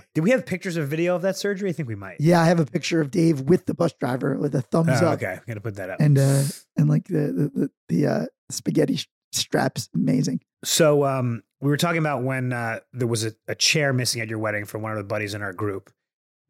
[0.14, 1.70] Did we have pictures or video of that surgery?
[1.70, 2.16] I think we might.
[2.20, 5.06] yeah, I have a picture of Dave with the bus driver with a thumbs Oh,
[5.08, 5.14] up.
[5.22, 6.00] okay, I'm gonna put that up.
[6.00, 6.42] and uh
[6.76, 8.98] and like the the the, uh spaghetti
[9.32, 13.92] straps amazing So um, we were talking about when uh, there was a, a chair
[13.92, 15.90] missing at your wedding from one of the buddies in our group,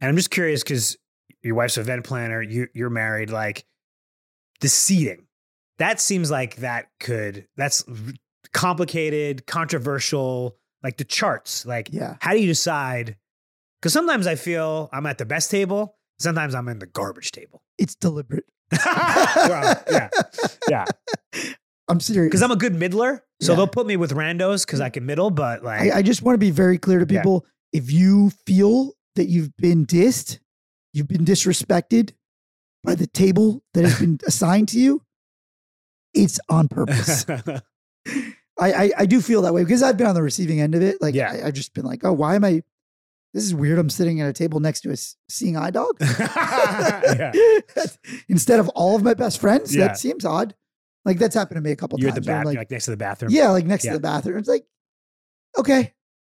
[0.00, 0.96] and I'm just curious because
[1.42, 3.64] your wife's event planner, you you're married, like
[4.60, 5.25] the seating.
[5.78, 7.84] That seems like that could that's
[8.52, 10.56] complicated, controversial.
[10.82, 13.16] Like the charts, like yeah how do you decide?
[13.80, 17.62] Because sometimes I feel I'm at the best table, Sometimes I'm in the garbage table.
[17.78, 18.44] It's deliberate.
[18.76, 20.08] Well, yeah,
[20.68, 20.84] yeah.
[21.88, 22.28] I'm serious.
[22.30, 23.56] Because I'm a good middler, so Yeah.
[23.56, 25.30] they'll put me with randos because I can middle.
[25.30, 27.20] But like, I, I just want to be very clear to Yeah.
[27.20, 27.44] people.
[27.72, 30.38] If you feel that you've been dissed,
[30.92, 32.12] you've been disrespected
[32.84, 35.02] by the table that has been assigned to you,
[36.16, 37.24] it's on purpose.
[37.28, 37.62] I,
[38.72, 41.00] I I do feel that way because I've been on the receiving end of it.
[41.02, 41.32] Like Yeah.
[41.32, 42.62] I, I've just been like, oh, why am I?
[43.34, 43.78] This is weird.
[43.78, 44.96] I'm sitting at a table next to a
[45.28, 45.98] seeing eye dog.
[48.28, 49.88] Instead of all of my best friends, Yeah.
[49.88, 50.54] that seems odd.
[51.04, 52.26] Like that's happened to me a couple You're at times.
[52.26, 53.30] the bath, like, like, next to the bathroom.
[53.32, 53.92] yeah, like next Yeah.
[53.92, 54.38] to the bathroom.
[54.38, 54.66] It's like,
[55.58, 55.92] okay,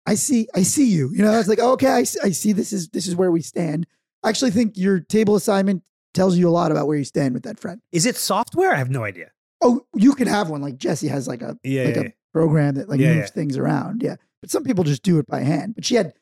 [0.06, 1.10] I see, I see you.
[1.14, 2.52] You know, it's like, oh, okay, I, see- I see.
[2.52, 3.86] This is this is where we stand.
[4.22, 5.82] I actually think your table assignment
[6.14, 7.80] tells you a lot about where you stand with that friend.
[7.92, 8.72] Is it software?
[8.72, 9.30] I have no idea.
[9.60, 12.74] Oh, you can have one like Jesse has like a Yeah, like yeah, a program
[12.76, 13.34] that like Yeah, moves yeah.
[13.34, 14.02] things around.
[14.02, 15.74] Yeah, but some people just do it by hand.
[15.74, 16.12] But she had,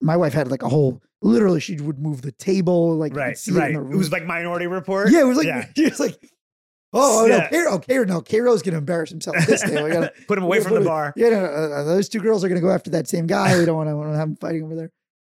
[0.00, 1.00] my wife had like a whole.
[1.22, 3.70] Literally, she would move the table like right, right.
[3.72, 5.10] It, It, was like Minority Report.
[5.10, 5.66] yeah, it was like Yeah.
[5.76, 6.16] it was like.
[6.92, 7.48] Oh, oh Yeah.
[7.52, 9.80] no, Karo, Karo, no, Karo's gonna embarrass himself this day.
[9.80, 11.12] We gotta, Put him away Yeah, from the bar.
[11.14, 13.56] Yeah, no, no, uh, those two girls are going to go after that same guy.
[13.56, 14.90] We don't want to have them fighting over there.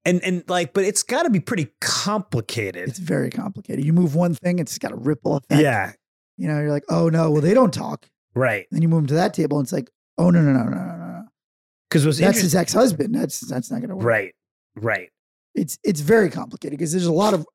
[0.07, 2.89] And and like, but it's got to be pretty complicated.
[2.89, 3.85] It's very complicated.
[3.85, 5.61] You move one thing, it's got a ripple effect.
[5.61, 5.93] yeah,
[6.37, 8.07] You know, you're like, oh no, well, they don't talk.
[8.35, 8.67] right.
[8.71, 10.71] Then you move them to that table and it's like, oh no, no, no, no,
[10.71, 11.23] no, no, no.
[11.89, 13.15] Because That's interesting, his ex husband.
[13.15, 14.07] That's that's not going to work.
[14.07, 14.35] right,
[14.77, 15.11] right.
[15.55, 17.47] It's it's very complicated because there's a lot of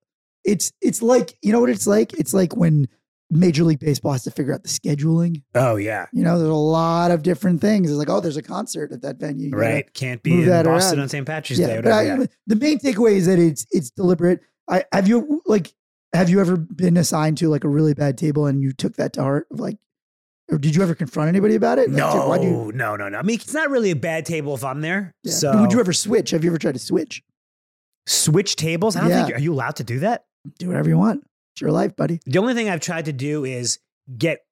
[0.43, 2.13] it's it's like you know what it's like.
[2.13, 2.87] It's like when
[3.29, 5.43] Major League Baseball has to figure out the scheduling.
[5.55, 7.89] Oh yeah, You know, there's a lot of different things.
[7.89, 9.49] It's like, oh, there's a concert at that venue.
[9.49, 9.93] You right.
[9.93, 11.03] Can't be in Boston around.
[11.03, 11.25] on St.
[11.25, 11.75] Patrick's yeah, Day.
[11.77, 11.95] Whatever.
[11.95, 12.25] I, yeah.
[12.45, 14.39] the main takeaway is that it's it's deliberate.
[14.69, 15.73] I have you like
[16.13, 19.13] have you ever been assigned to like a really bad table and you took that
[19.13, 19.48] to heart?
[19.52, 19.78] Of like,
[20.50, 21.89] or did you ever confront anybody about it?
[21.89, 23.17] Like, No, you- no, no, no.
[23.17, 25.13] I mean, it's not really a bad table if I'm there.
[25.24, 25.32] yeah.
[25.34, 26.32] So But would you ever switch?
[26.32, 27.24] Have you ever tried to switch?
[28.08, 28.96] switch tables?
[28.96, 29.26] I don't Yeah.
[29.26, 29.38] think.
[29.38, 30.26] Are you allowed to do that?
[30.60, 31.26] Do whatever you want.
[31.54, 32.20] It's your life, buddy.
[32.26, 33.80] The only thing I've tried to do is
[34.17, 34.46] get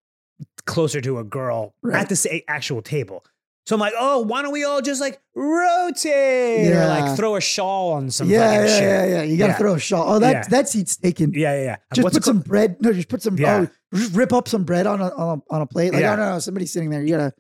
[0.66, 2.02] closer to a girl Right.
[2.02, 3.24] at the actual table.
[3.68, 6.88] So I'm like, oh, why don't we all just like rotate or Yeah.
[6.88, 8.84] like throw a shawl on some yeah, yeah, shit?
[8.84, 9.22] yeah, yeah.
[9.24, 9.58] You got to Yeah.
[9.58, 10.14] throw a shawl.
[10.16, 10.44] Oh, that Yeah.
[10.50, 11.34] that seat's taken.
[11.34, 11.76] Yeah, yeah, yeah.
[11.94, 12.78] Just What's put some bread.
[12.82, 13.38] No, just put some.
[13.38, 13.66] Yeah.
[13.94, 15.94] Oh, just rip up some bread on a on a, on a plate.
[15.94, 16.14] Like, Yeah.
[16.14, 17.02] oh no, no, somebody's sitting there.
[17.02, 17.34] You gotta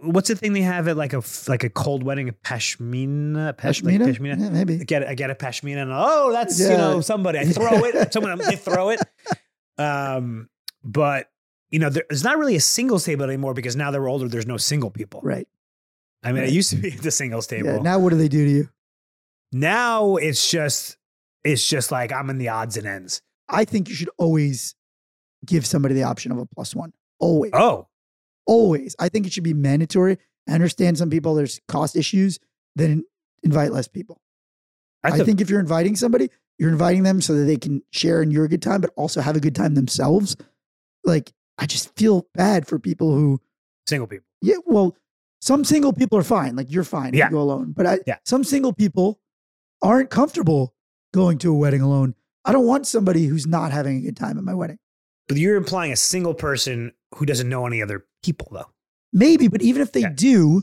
[0.00, 2.28] What's the thing they have at like a like a cold wedding?
[2.28, 4.16] A pashmina, Pash- like pashmina.
[4.16, 4.40] pashmina?
[4.40, 4.78] Yeah, maybe.
[4.84, 7.40] Get it, I get a pashmina, and oh, that's you know somebody.
[7.40, 8.12] I throw it.
[8.12, 9.00] Someone they throw it.
[9.78, 10.48] Um,
[10.82, 11.28] but
[11.70, 14.28] you know, there- there's not really a singles table anymore because now that we're older,
[14.28, 15.20] there's no single people.
[15.22, 15.46] Right.
[16.22, 17.74] I mean, it used to be at the singles table.
[17.74, 17.78] Yeah.
[17.78, 18.68] Now what do they do to you?
[19.52, 20.96] Now it's just
[21.44, 23.22] it's just like I'm in the odds and ends.
[23.48, 24.74] I think you should always
[25.46, 26.92] give somebody the option of a plus one.
[27.20, 27.52] Always.
[27.54, 27.86] Oh,
[28.48, 28.96] Always.
[28.98, 30.16] I think it should be mandatory.
[30.48, 32.38] I understand some people there's cost issues,
[32.74, 33.04] then
[33.42, 34.22] invite less people.
[35.04, 38.22] I, I think if you're inviting somebody, you're inviting them so that they can share
[38.22, 40.34] in your good time, but also have a good time themselves.
[41.04, 43.38] Like, I just feel bad for people who,
[43.86, 44.26] single people.
[44.40, 44.96] yeah, well,
[45.40, 46.56] some single people are fine.
[46.56, 47.26] Like, you're fine if Yeah.
[47.26, 47.72] you go alone.
[47.76, 48.16] But I, Yeah.
[48.24, 49.20] some single people
[49.82, 50.74] aren't comfortable
[51.14, 52.14] going to a wedding alone.
[52.44, 54.78] I don't want somebody who's not having a good time at my wedding.
[55.28, 58.70] But you're implying a single person who doesn't know any other people, though.
[59.12, 60.12] Maybe, but even if they Yeah.
[60.14, 60.62] do,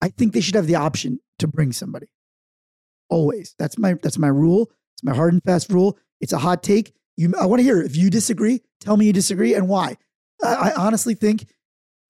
[0.00, 2.06] I think they should have the option to bring somebody.
[3.10, 3.54] Always.
[3.58, 4.70] That's my that's my rule.
[4.94, 5.98] It's my hard and fast rule.
[6.20, 6.94] It's a hot take.
[7.16, 8.62] You, I want to hear if you disagree.
[8.80, 9.96] Tell me you disagree and why.
[10.42, 11.46] I, I honestly think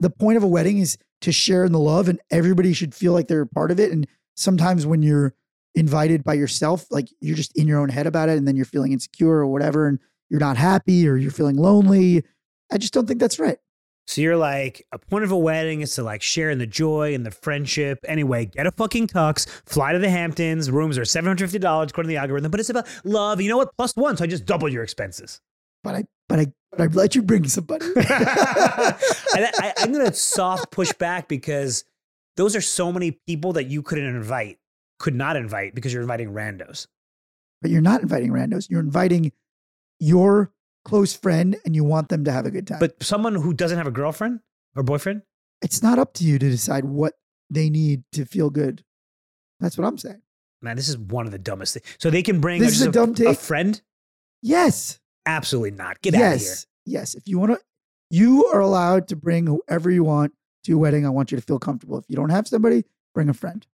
[0.01, 3.13] the point of a wedding is to share in the love, and everybody should feel
[3.13, 3.93] like they're a part of it.
[3.93, 5.35] And sometimes when you're
[5.75, 8.65] invited by yourself, like you're just in your own head about it, and then you're
[8.65, 9.99] feeling insecure or whatever, and
[10.31, 12.25] you're not happy or you're feeling lonely.
[12.71, 13.59] I just don't think that's right.
[14.07, 17.15] So you're like, a point of a wedding is to like share in the joy
[17.15, 17.99] and the friendship.
[18.09, 20.71] Anyway, get a fucking tux, fly to the Hamptons.
[20.71, 23.39] Rooms are $750 according to the algorithm, but it's about love.
[23.41, 23.77] You know what?
[23.77, 24.17] Plus one.
[24.17, 25.43] So I just double your expenses.
[25.89, 27.87] But I, but I, but I'd let you bring somebody.
[27.97, 31.85] and I, I'm going to soft push back because
[32.37, 34.59] those are so many people that you couldn't invite,
[34.99, 36.87] could not invite because you're inviting randos.
[37.63, 38.69] but you're not inviting randos.
[38.71, 39.33] You're inviting
[39.99, 40.53] your
[40.85, 42.79] close friend and you want them to have a good time.
[42.81, 44.41] But someone who doesn't have a girlfriend
[44.77, 45.23] or boyfriend,
[45.63, 47.15] it's not up to you to decide what
[47.51, 48.85] they need to feel good.
[49.61, 50.23] That's what I'm saying.
[50.63, 51.87] man, this is one of the dumbest things.
[51.99, 53.39] So they can bring This is a dumb a take.
[53.39, 53.81] friend?
[54.43, 55.01] Yes.
[55.29, 56.01] Absolutely not.
[56.03, 56.49] Get out of here.
[56.49, 56.67] yes.
[56.87, 57.15] Yes.
[57.15, 57.61] If you want to,
[58.11, 60.33] you are allowed to bring whoever you want
[60.65, 61.05] to your wedding.
[61.07, 61.99] I want you to feel comfortable.
[61.99, 63.67] If you don't have somebody, bring a friend.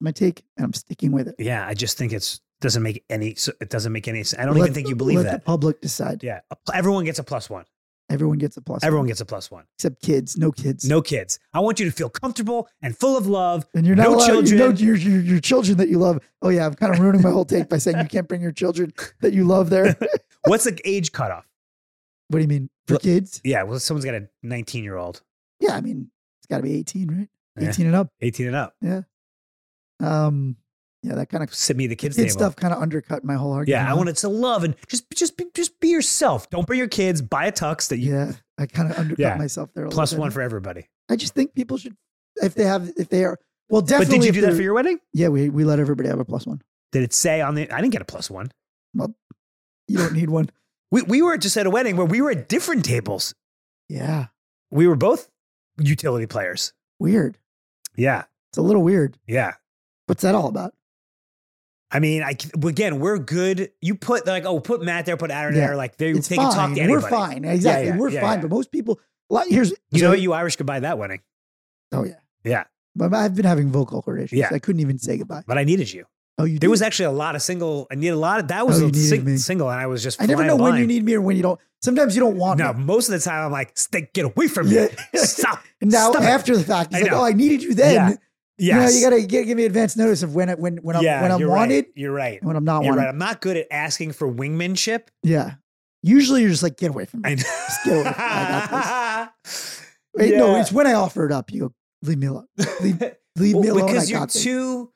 [0.00, 1.34] My take, and I'm sticking with it.
[1.38, 3.34] Yeah, I just think it's doesn't make any.
[3.36, 4.22] so- It doesn't make any.
[4.24, 4.40] sense.
[4.40, 5.32] I don't Let- even think you believe let that.
[5.40, 6.22] the public decide.
[6.22, 6.40] yeah,
[6.74, 7.64] everyone gets a plus one.
[8.10, 8.82] Everyone gets a plus.
[8.82, 9.08] Everyone one.
[9.08, 9.64] gets a plus one.
[9.76, 10.36] except kids.
[10.36, 10.84] No kids.
[10.88, 11.38] No kids.
[11.54, 13.64] I want you to feel comfortable and full of love.
[13.72, 14.46] And you're not no allowed, children.
[14.46, 16.18] You know, your, your, your children that you love.
[16.42, 18.52] Oh yeah, I'm kind of ruining my whole take by saying you can't bring your
[18.52, 19.96] children that you love there.
[20.44, 21.46] What's the age cutoff?
[22.28, 23.40] What do you mean for kids?
[23.44, 25.22] Yeah, well, someone's got a 19 year old,
[25.60, 27.28] Yeah, I mean it's got to be 18, right?
[27.60, 27.68] Yeah.
[27.70, 28.08] 18 and up.
[28.20, 28.74] 18 and up.
[28.80, 29.02] Yeah.
[30.00, 30.56] Um,
[31.02, 32.32] yeah, that kind of Sit me the kids' kid table.
[32.32, 33.82] stuff kind of undercut my whole argument.
[33.84, 36.50] Yeah, I wanted to love and just just be, just be yourself.
[36.50, 37.22] Don't bring your kids.
[37.22, 39.36] Buy a tux that you Yeah, I kind of undercut Yeah.
[39.36, 39.86] myself there.
[39.86, 40.88] A plus one for everybody.
[41.08, 41.96] I just think people should,
[42.36, 43.38] if they have, if they are,
[43.68, 44.18] well, But definitely.
[44.18, 44.98] did you do that for your wedding?
[45.12, 46.60] Yeah, we we let everybody have a plus one.
[46.92, 47.70] Did it say on the?
[47.70, 48.50] I didn't get a plus one.
[48.94, 49.14] Well,
[49.88, 50.50] you don't need one.
[50.90, 53.34] We we were just at a wedding where we were at different tables.
[53.88, 54.26] Yeah,
[54.70, 55.28] We were both
[55.78, 56.72] utility players.
[56.98, 57.38] weird.
[57.96, 59.16] Yeah, It's a little weird.
[59.26, 59.54] yeah.
[60.06, 60.74] What's that all about?
[61.92, 63.70] I mean, I again, we're good.
[63.80, 65.66] You put like, oh, put Matt there, put Aaron Yeah.
[65.68, 65.76] there.
[65.76, 66.88] Like they, It's they can talk to anybody.
[66.90, 67.44] We're fine.
[67.44, 67.88] Exactly.
[67.88, 68.38] yeah, We're yeah, fine.
[68.38, 68.42] yeah.
[68.42, 70.12] But most people, a lot, here's You know?
[70.12, 71.20] You Irish goodbye that wedding,
[71.92, 72.14] Oh yeah,
[72.44, 72.64] Yeah.
[72.96, 74.38] But I've been having vocal cord issues.
[74.38, 74.48] Yeah.
[74.52, 75.42] I couldn't even say goodbye.
[75.46, 76.04] but I needed you.
[76.38, 76.54] Oh, you.
[76.58, 76.70] There did?
[76.70, 77.86] was actually a lot of single.
[77.90, 80.22] I needed a lot of that was Oh, a sing- single, and I was just.
[80.22, 81.60] I never know when you need me or when you don't.
[81.82, 82.82] Sometimes you don't want No, me.
[82.84, 84.88] most of the time I'm like, stay, get away from me.
[85.14, 85.62] Stop.
[85.82, 86.26] And now Stop it.
[86.26, 87.20] after the fact, I he's like, know.
[87.20, 88.18] "Oh, I needed you then."
[88.60, 88.74] Yeah.
[88.74, 89.00] You know, Yes.
[89.00, 91.40] you gotta give me advance notice of when it, when when I'm yeah, when I'm
[91.40, 91.92] you're wanted Right.
[91.96, 92.44] You're right.
[92.44, 93.04] when I'm not You're wanted.
[93.04, 93.08] right.
[93.08, 95.08] I'm not good at asking for wingmanship.
[95.22, 95.54] Yeah.
[96.02, 97.30] Usually you're just like, get away from me.
[97.30, 98.16] I Just get away from me.
[98.18, 99.32] I got
[100.14, 101.52] Wait, No, it's when I offer it up.
[101.52, 102.46] You go, leave me alone.
[102.82, 103.00] Leave,
[103.36, 103.86] leave me alone.
[103.86, 104.92] because I you're too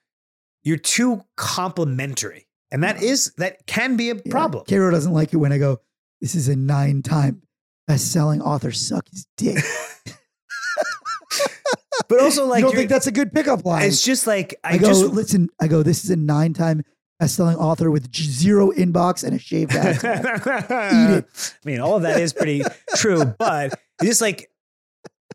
[0.65, 3.09] you're too complimentary and that Yeah.
[3.11, 4.21] is that can be a Yeah.
[4.31, 5.81] problem Karo doesn't like it when I go,
[6.21, 7.43] this is a nine time
[7.87, 8.73] best selling author.
[8.73, 9.62] Suck his dick.
[12.09, 13.82] but also like you don't think that's a good pickup line?
[13.84, 16.82] it's just like i, I, go, just listen, I go, this is a nine time
[17.20, 20.05] best selling author with zero inbox and a shaved ass.
[20.05, 21.24] eat it.
[21.64, 22.62] i mean all of that is pretty
[22.96, 24.50] true but it's just like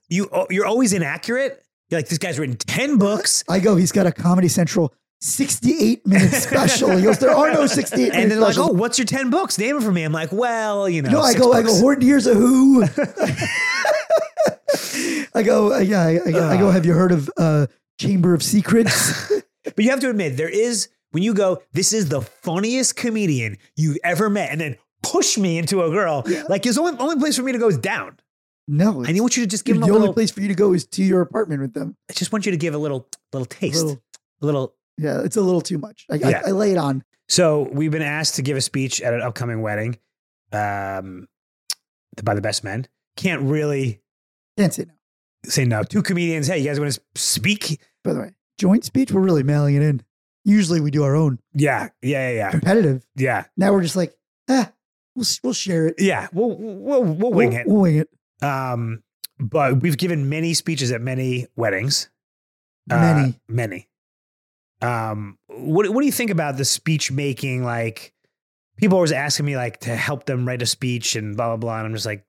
[0.10, 3.92] you oh, you're always inaccurate you're like this guy's written 10 books I go, he's
[3.92, 6.92] got a Comedy Central 68 minute special.
[6.96, 9.76] He goes, there are no 68 and then like oh what's your 10 books name
[9.78, 12.26] it for me i'm like well you know no, I go, I go, Horton Hears
[12.26, 12.84] a Who.
[15.36, 17.68] I go, uh, yeah, I, I, go- I go, have you heard of uh,
[18.00, 19.32] Chamber of Secrets?
[19.76, 23.58] But you have to admit, there is when you go, this is the funniest comedian
[23.76, 26.24] you've ever met, and then push me into a girl.
[26.26, 26.44] Yeah.
[26.50, 28.18] Like there's only only place for me to go is down.
[28.68, 29.04] no.
[29.06, 30.14] I want you to just give the them a only little.
[30.16, 31.96] place for you to go is to your apartment with them.
[32.10, 34.02] I just want you to give a little little taste, Little-
[34.42, 34.76] a little.
[35.00, 36.06] Yeah, it's a little too much.
[36.12, 36.42] I, Yeah.
[36.46, 37.04] I, I lay it on.
[37.28, 39.98] So we've been asked to give a speech at an upcoming wedding,
[40.52, 41.28] um,
[42.24, 42.88] by the best men.
[43.16, 44.02] Can't really
[44.58, 44.94] Can't say no.
[45.46, 45.84] say no.
[45.84, 46.48] Two comedians.
[46.48, 47.80] Hey, you guys want to speak?
[48.04, 50.02] By the way, joint speech, we're really mailing it in.
[50.46, 53.06] Usually we do our own Yeah, yeah, yeah, yeah, competitive.
[53.16, 53.46] yeah.
[53.58, 54.16] Now we're just like,
[54.50, 54.72] ah,
[55.16, 55.96] we'll, we'll share it.
[56.00, 57.68] Yeah, we'll we'll we'll wing we'll, it.
[57.68, 58.10] We'll wing it.
[58.44, 59.04] Um,
[59.38, 62.10] but we've given many speeches at many weddings.
[62.90, 63.88] Uh, Many.
[64.82, 67.64] Um, what what do you think about the speech making?
[67.64, 68.14] Like,
[68.78, 71.78] people always asking me like to help them write a speech and blah blah blah,
[71.78, 72.26] and I'm just like,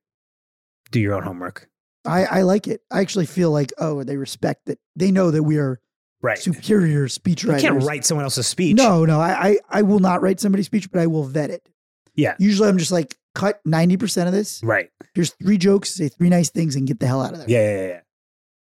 [0.91, 1.69] do your own homework.
[2.05, 2.81] I, I like it.
[2.91, 4.79] I actually feel like, oh, they respect that.
[4.97, 5.81] They know that we are
[6.23, 6.39] Right.
[6.39, 8.77] superior speech you can't write someone else's speech.
[8.77, 11.67] No, no, I, I, I will not write somebody's speech, but I will vet it.
[12.15, 12.35] Yeah.
[12.39, 14.63] Usually I'm just like, cut 90% of this.
[14.63, 14.91] Right.
[15.15, 17.49] Here's three jokes, say three nice things, and get the hell out of there.
[17.49, 17.61] Yeah.
[17.81, 17.87] Yeah.
[17.89, 18.01] Yeah.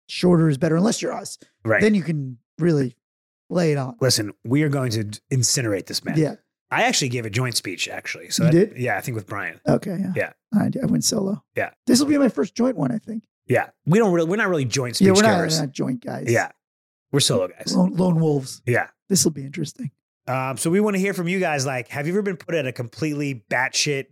[0.08, 1.36] Shorter is better, unless you're us.
[1.64, 1.80] Right.
[1.80, 2.94] Then you can really
[3.50, 3.96] lay it on.
[4.00, 6.18] Listen, we are going to incinerate this man.
[6.18, 6.34] Yeah.
[6.70, 8.28] I actually gave a joint speech, actually.
[8.30, 8.78] So You that- did?
[8.78, 9.60] Yeah, I think with Brian.
[9.66, 9.96] Okay.
[10.00, 10.12] Yeah.
[10.14, 10.32] Yeah.
[10.54, 11.42] I, I went solo.
[11.56, 11.70] Yeah.
[11.86, 13.24] This will be my first joint one, I think.
[13.46, 14.28] Yeah, we don't really.
[14.28, 16.26] We're not really joint speech yeah, we're not, we're not joint guys.
[16.28, 16.50] Yeah,
[17.12, 17.74] we're solo guys.
[17.74, 18.60] Lone, lone wolves.
[18.66, 18.88] Yeah.
[19.08, 19.90] This will be interesting.
[20.26, 21.64] Um, so we want to hear from you guys.
[21.64, 24.08] Like, have you ever been put at a completely batshit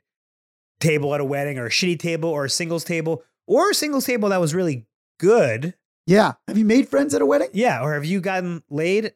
[0.80, 4.07] table at a wedding, or a shitty table, or a singles table, or a singles
[4.07, 4.87] table that was really
[5.20, 5.74] good?
[6.07, 6.32] Yeah.
[6.49, 7.51] Have you made friends at a wedding?
[7.53, 7.82] Yeah.
[7.82, 9.12] Or have you gotten laid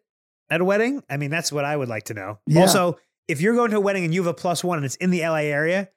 [0.50, 1.02] at a wedding?
[1.08, 2.38] I mean, that's what I would like to know.
[2.46, 2.60] Yeah.
[2.62, 2.98] Also,
[3.28, 5.10] if you're going to a wedding and you have a plus one and it's in
[5.10, 5.88] the LA area,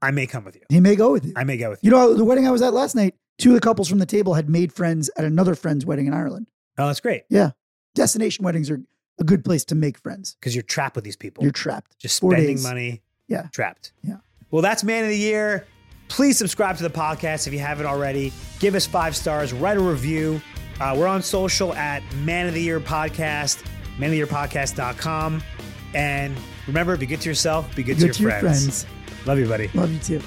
[0.00, 0.62] I may come with you.
[0.68, 1.32] He may go with you.
[1.36, 1.90] I may go with you.
[1.90, 4.06] You know, the wedding I was at last night, two of the couples from the
[4.06, 6.46] table had made friends at another friend's wedding in Ireland.
[6.78, 7.50] Oh, that's great Yeah.
[7.94, 8.80] Destination weddings are
[9.20, 10.36] a good place to make friends.
[10.40, 11.42] because you're trapped with these people.
[11.44, 11.96] You're trapped.
[11.98, 12.64] just four spending days.
[12.64, 13.02] money.
[13.28, 13.46] Yeah.
[13.52, 13.92] Trapped.
[14.02, 14.16] Yeah.
[14.50, 15.66] Well, that's Man of the Year.
[16.08, 18.32] Please subscribe to the podcast if you haven't already.
[18.58, 19.52] Give us five stars.
[19.52, 20.40] Write a review.
[20.80, 23.62] Uh, we're on social at Man of the Year Podcast,
[23.98, 25.42] manoftheyearpodcast.com.
[25.94, 28.84] And remember, be good to yourself, be good, Good to your, friends.
[28.84, 29.26] friends.
[29.26, 29.70] Love you, buddy.
[29.74, 30.20] Love you too.